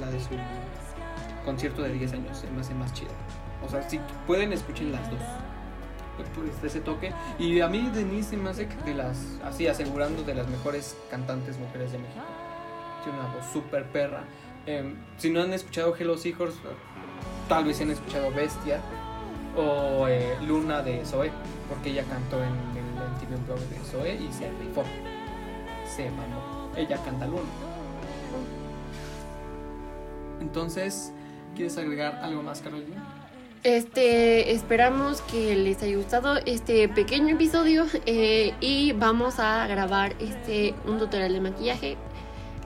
la 0.00 0.10
de 0.10 0.18
su 0.18 0.30
concierto 1.44 1.82
de 1.82 1.92
10 1.92 2.12
años, 2.14 2.38
se 2.38 2.50
me 2.50 2.60
hace 2.60 2.74
más 2.74 2.92
chido. 2.92 3.12
O 3.64 3.68
sea, 3.68 3.88
si 3.88 4.00
pueden, 4.26 4.52
escuchen 4.52 4.92
las 4.92 5.10
dos. 5.10 5.20
Pues, 6.34 6.62
ese 6.62 6.80
toque. 6.80 7.12
Y 7.38 7.60
a 7.60 7.68
mí 7.68 7.90
Denise 7.92 8.30
se 8.30 8.36
me 8.36 8.50
hace 8.50 8.68
de 8.84 8.94
las, 8.94 9.18
así 9.44 9.66
asegurando, 9.66 10.22
de 10.22 10.34
las 10.34 10.48
mejores 10.48 10.96
cantantes 11.10 11.58
mujeres 11.58 11.92
de 11.92 11.98
México. 11.98 12.24
Tiene 13.02 13.18
una 13.18 13.28
voz 13.32 13.46
súper 13.52 13.86
perra. 13.86 14.24
Em, 14.66 14.96
si 15.16 15.30
no 15.30 15.42
han 15.42 15.52
escuchado 15.52 15.94
Hello 15.96 16.16
Seahorse, 16.16 16.58
tal 17.48 17.64
vez 17.64 17.80
han 17.80 17.90
escuchado 17.90 18.30
Bestia 18.30 18.80
o 19.56 20.06
eh, 20.06 20.36
Luna 20.46 20.82
de 20.82 21.04
Zoe, 21.04 21.32
porque 21.68 21.90
ella 21.90 22.04
cantó 22.04 22.42
en 22.42 22.50
el 22.50 22.92
MTV 23.12 23.38
Unplugged 23.38 23.66
de 23.66 23.84
Zoe 23.84 24.14
y 24.14 24.32
se 24.32 24.50
rifó. 24.60 24.84
Se 25.86 26.10
mamó. 26.10 26.70
Ella 26.76 26.96
canta 27.04 27.26
Luna. 27.26 27.42
Entonces, 30.40 31.12
¿quieres 31.54 31.76
agregar 31.78 32.16
algo 32.22 32.42
más, 32.42 32.60
Carolina? 32.60 33.02
Este, 33.64 34.52
esperamos 34.52 35.20
que 35.22 35.54
les 35.54 35.80
haya 35.84 35.96
gustado 35.96 36.36
este 36.46 36.88
pequeño 36.88 37.36
episodio 37.36 37.86
eh, 38.06 38.54
y 38.60 38.90
vamos 38.90 39.38
a 39.38 39.68
grabar 39.68 40.16
este 40.18 40.74
un 40.84 40.98
tutorial 40.98 41.32
de 41.32 41.40
maquillaje. 41.40 41.96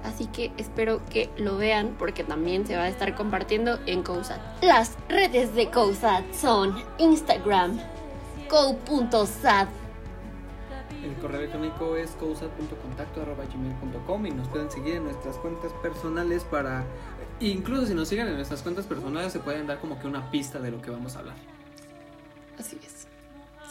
Así 0.05 0.25
que 0.27 0.53
espero 0.57 1.03
que 1.11 1.29
lo 1.37 1.59
vean 1.59 1.97
porque 1.99 2.25
también 2.25 2.67
se 2.67 2.79
va 2.79 2.85
a 2.85 2.89
estar 2.89 3.15
compartiendo 3.15 3.79
en 3.85 4.03
COSAT. 4.03 4.41
Las 4.63 4.97
redes 5.11 5.55
de 5.55 5.71
COSAT 5.71 6.33
son 6.33 6.75
Instagram, 6.97 7.79
co.sat, 8.49 9.69
El 11.05 11.13
correo 11.21 11.41
electrónico 11.41 11.95
es 11.97 12.13
cousat.contacto.gmail.com 12.13 14.27
y 14.27 14.31
nos 14.31 14.49
pueden 14.49 14.71
seguir 14.71 14.95
en 14.95 15.05
nuestras 15.05 15.37
cuentas 15.37 15.73
personales 15.83 16.43
para 16.45 16.87
Incluso 17.41 17.87
si 17.87 17.95
nos 17.95 18.09
siguen 18.09 18.29
en 18.29 18.37
nuestras 18.37 18.63
cuentas 18.63 18.87
personales 18.87 19.33
se 19.33 19.41
pueden 19.41 19.67
dar 19.67 19.79
como 19.79 19.99
que 20.01 20.07
una 20.07 20.31
pista 20.31 20.59
de 20.59 20.71
lo 20.71 20.81
que 20.81 20.91
vamos 20.91 21.17
a 21.17 21.19
hablar. 21.21 21.37
Así 22.59 22.79
es. 22.85 23.07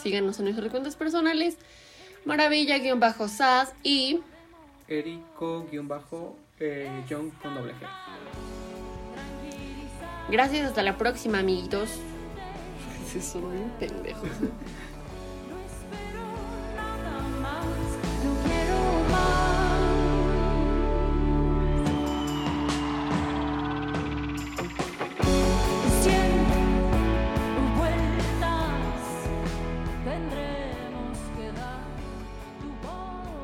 Síganos 0.00 0.38
en 0.38 0.44
nuestras 0.44 0.70
cuentas 0.70 0.94
personales. 0.94 1.56
Maravilla-sas 2.24 3.72
y 3.82 4.20
Erico-John 4.88 5.88
con 7.42 7.54
doble 7.54 7.72
G. 7.74 7.86
Gracias, 10.30 10.68
hasta 10.68 10.82
la 10.82 10.96
próxima, 10.96 11.38
amiguitos. 11.38 11.90
Son 13.20 13.42
pendejos. 13.78 14.28